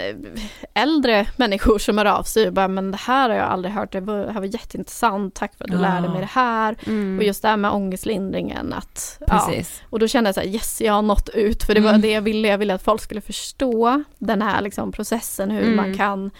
[0.74, 3.92] äldre människor som hör av sig och bara, men det här har jag aldrig hört,
[3.92, 5.80] det, var, det här var jätteintressant, tack för att du Ja.
[5.82, 6.76] lärde mig det här.
[6.86, 7.18] Mm.
[7.18, 9.53] Och just det här med ångestlindringen, att ja,
[9.90, 11.62] och då kände jag så här, yes, jag har nått ut.
[11.64, 12.01] För det var Mm.
[12.01, 12.48] det jag ville.
[12.48, 15.76] Jag ville att folk skulle förstå den här liksom, processen, hur Mm.
[15.76, 16.30] man kan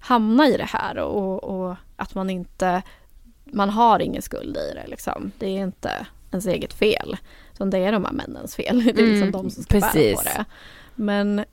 [0.00, 2.82] hamna i det här och, och att man inte,
[3.52, 5.32] man har ingen skuld i det liksom.
[5.38, 7.16] Det är inte ens eget fel.
[7.54, 8.84] Utan det är de här männens fel.
[8.84, 10.16] Det är liksom Mm, de som ska bära precis.
[10.16, 10.44] på det.
[10.94, 11.44] Men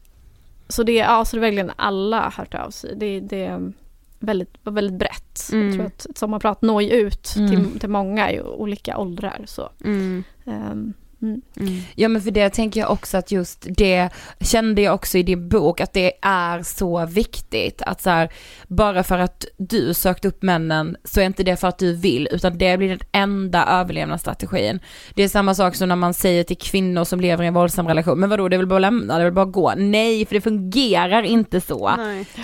[0.70, 2.94] så det, ja, så det är verkligen alla har hört av sig.
[2.96, 3.72] Det, det,
[4.20, 5.50] väldigt, var väldigt brett.
[5.52, 5.66] Mm.
[5.68, 7.50] Jag tror att ett sommarprat når ju ut Mm.
[7.50, 9.42] till, till många i olika åldrar.
[9.46, 9.70] Så.
[9.84, 10.24] Mm.
[10.46, 11.42] Ehm, mm.
[11.60, 11.82] Mm.
[11.96, 14.10] Ja men för det tänker jag också att just det
[14.40, 18.30] kände jag också i din bok att det är så viktigt att så här,
[18.68, 22.28] bara för att du sökt upp männen så är inte det för att du vill
[22.32, 24.80] utan det blir den enda överlevnadsstrategin.
[25.16, 27.88] Det är samma sak som när man säger till kvinnor som lever i en våldsam
[27.88, 29.74] relation, men vadå det väl bara lämna, det väl bara gå.
[29.78, 31.92] Nej för det fungerar inte så.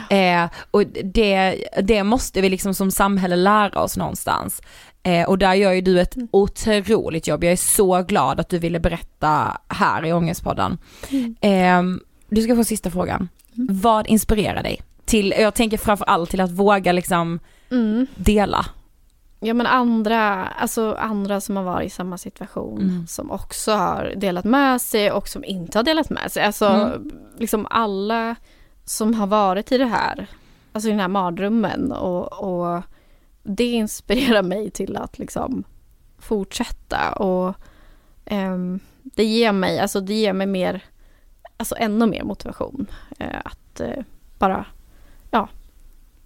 [0.09, 4.61] Eh, och det, det måste vi liksom som samhälle lära oss någonstans.
[5.03, 7.43] Eh, och där gör ju du ett otroligt jobb.
[7.43, 10.77] Jag är så glad att du ville berätta här i Ångestpodden.
[11.41, 11.81] Eh,
[12.29, 13.29] du ska få sista frågan.
[13.55, 14.81] Vad inspirerar dig?
[15.05, 17.39] Till, jag tänker framför allt till att våga liksom
[17.71, 18.07] Mm.
[18.15, 18.65] dela.
[19.39, 23.07] Ja men andra, alltså andra som har varit i samma situation Mm.
[23.07, 26.43] som också har delat med sig och som inte har delat med sig.
[26.43, 27.11] Alltså Mm.
[27.39, 28.35] liksom alla
[28.85, 30.27] som har varit i det här,
[30.73, 32.81] alltså i den här mardrömmen och, och
[33.43, 35.63] det inspirerar mig till att liksom
[36.17, 37.55] fortsätta och
[38.25, 40.83] ehm, det ger mig, alltså det ger mig mer,
[41.57, 42.87] alltså ännu mer motivation
[43.19, 44.03] eh, att eh,
[44.39, 44.65] bara,
[45.31, 45.47] ja,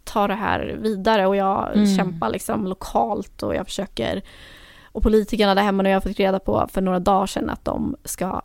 [0.03, 1.97] ta det här vidare och jag Mm.
[1.97, 4.21] kämpar liksom lokalt och jag försöker
[4.83, 7.65] och politikerna där hemma nu har jag fått reda på för några dagar sedan att
[7.65, 8.41] de ska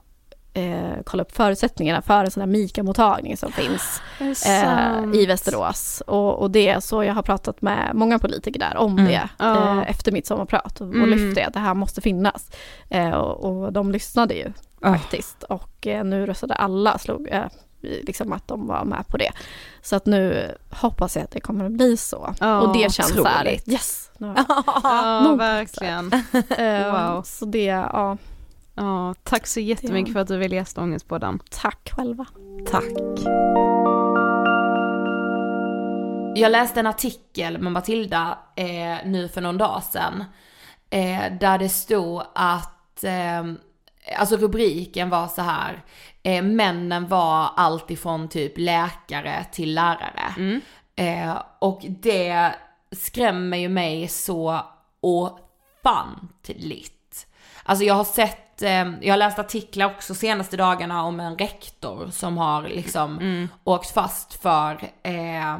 [0.54, 4.00] eh, kolla upp förutsättningarna för en sån här MIKA-mottagning som finns
[4.46, 6.02] eh, i Västerås.
[6.06, 9.04] Och, och det är så jag har pratat med många politiker där om Mm.
[9.04, 11.10] det eh, efter mitt sommarprat och, och Mm.
[11.10, 12.50] lyft det att det här måste finnas.
[12.90, 14.52] Eh, och, och de lyssnade ju
[14.84, 14.92] Ah.
[14.94, 17.28] faktiskt och eh, nu röstade alla, slog,
[17.80, 19.30] liksom att de var med på det.
[19.82, 22.34] Så att nu hoppas jag att det kommer att bli så.
[22.40, 23.68] Ja, och det känns så här, otroligt.
[23.68, 24.10] yes!
[24.18, 25.38] Nu har jag- Ja, Nog.
[25.38, 26.12] verkligen.
[26.58, 27.22] Eh, Wow.
[27.22, 28.16] Så det, ja,
[28.74, 31.40] Ja, tack så jättemycket Det- för att du ville gästa Ångestpodden.
[31.50, 32.26] tack själva.
[32.70, 32.92] Tack.
[36.34, 40.24] Jag läste en artikel med Matilda eh, nu för någon dag sedan.
[40.90, 43.44] Eh, där det stod att, eh,
[44.18, 45.84] alltså rubriken var så här,
[46.22, 50.60] eh, männen var allt ifrån typ läkare till lärare.
[50.96, 52.54] Eh, och det
[52.92, 54.60] skrämmer ju mig så
[55.00, 57.26] ofantligt.
[57.64, 62.08] Alltså jag har sett, eh, jag har läst artiklar också senaste dagarna om en rektor
[62.10, 64.72] som har liksom åkt fast för,
[65.02, 65.58] eh,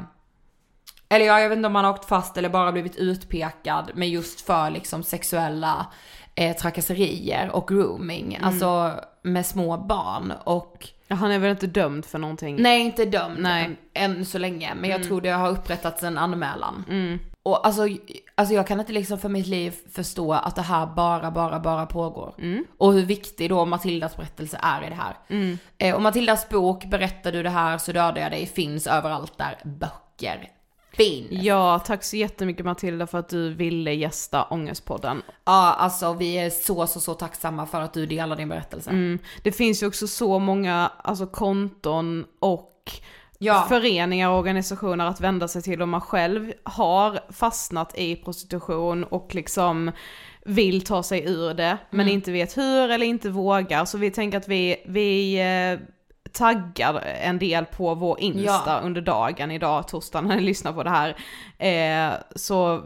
[1.08, 4.10] eller ja, jag vet inte om han har åkt fast eller bara blivit utpekad, men
[4.10, 5.86] just för liksom sexuella
[6.34, 12.18] eh, trakasserier och grooming, alltså med små barn och han är väl inte dömd för
[12.18, 12.62] någonting?
[12.62, 13.64] Nej, inte dömd Nej.
[13.94, 16.84] Än, än så länge, men jag tror det har upprättats en anmälan.
[16.88, 17.18] Mm.
[17.42, 17.82] Och alltså,
[18.42, 21.86] alltså jag kan inte liksom för mitt liv förstå att det här bara, bara, bara
[21.86, 22.34] pågår.
[22.38, 22.64] Mm.
[22.78, 25.16] Och hur viktig då Matildas berättelse är i det här.
[25.28, 25.58] Mm.
[25.78, 29.58] Eh, och Matildas bok, Berättar du det här så dödar jag dig, finns överallt där
[29.64, 30.50] böcker
[30.92, 31.28] finns.
[31.30, 35.22] Ja, tack så jättemycket Matilda för att du ville gästa Ångestpodden.
[35.44, 38.90] Ja, alltså vi är så, så, så tacksamma för att du delar din berättelse.
[38.90, 39.18] Mm.
[39.42, 42.92] Det finns ju också så många alltså, konton och
[43.44, 43.64] Ja.
[43.68, 49.34] föreningar och organisationer att vända sig till om man själv har fastnat i prostitution och
[49.34, 49.90] liksom
[50.44, 52.14] vill ta sig ur det men Mm.
[52.14, 53.84] inte vet hur eller inte vågar.
[53.84, 55.86] Så vi tänker att vi, vi eh,
[56.32, 58.80] taggar en del på vår Insta Ja.
[58.84, 61.16] under dagen idag, torsdag när ni lyssnar på det här.
[61.58, 62.82] Eh, så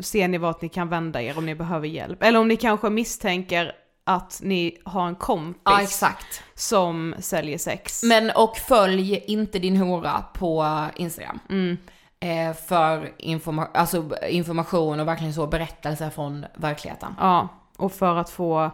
[0.00, 2.22] ser ni vart ni kan vända er om ni behöver hjälp.
[2.22, 3.72] Eller om ni kanske misstänker
[4.04, 6.42] att ni har en kompis Ja, exakt.
[6.54, 8.02] som säljer sex.
[8.02, 11.38] Men och följ inte din hora på Instagram.
[11.50, 11.76] Mm.
[12.20, 17.14] Eh, för informa- alltså, information och verkligen så berättelser från verkligheten.
[17.18, 18.70] Ja, och för att få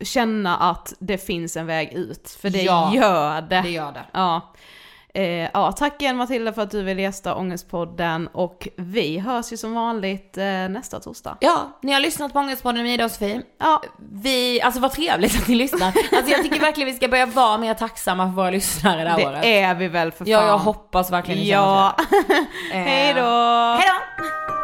[0.00, 2.30] känna att det finns en väg ut.
[2.40, 3.60] För det Ja, gör det.
[3.62, 4.04] Det gör det.
[4.12, 4.52] Ja.
[5.16, 9.56] Eh, ja, tack igen Matilda för att du vill gästa Ångestpodden och vi hörs ju
[9.56, 11.36] som vanligt eh, nästa torsdag.
[11.40, 13.42] Ja, ni har lyssnat på Ångestpodden med Ida och Sofie.
[13.60, 15.86] Ja, Vi, alltså vad trevligt att ni lyssnar.
[15.86, 19.26] Alltså jag tycker verkligen vi ska börja vara mer tacksamma för våra lyssnare det här
[19.26, 19.42] året.
[19.42, 20.26] det är vi väl för fan.
[20.32, 21.96] Ja, jag hoppas verkligen ni känner Ja.
[22.10, 22.74] det.
[22.76, 23.20] Eh, Hej då!
[23.78, 24.63] Hej då!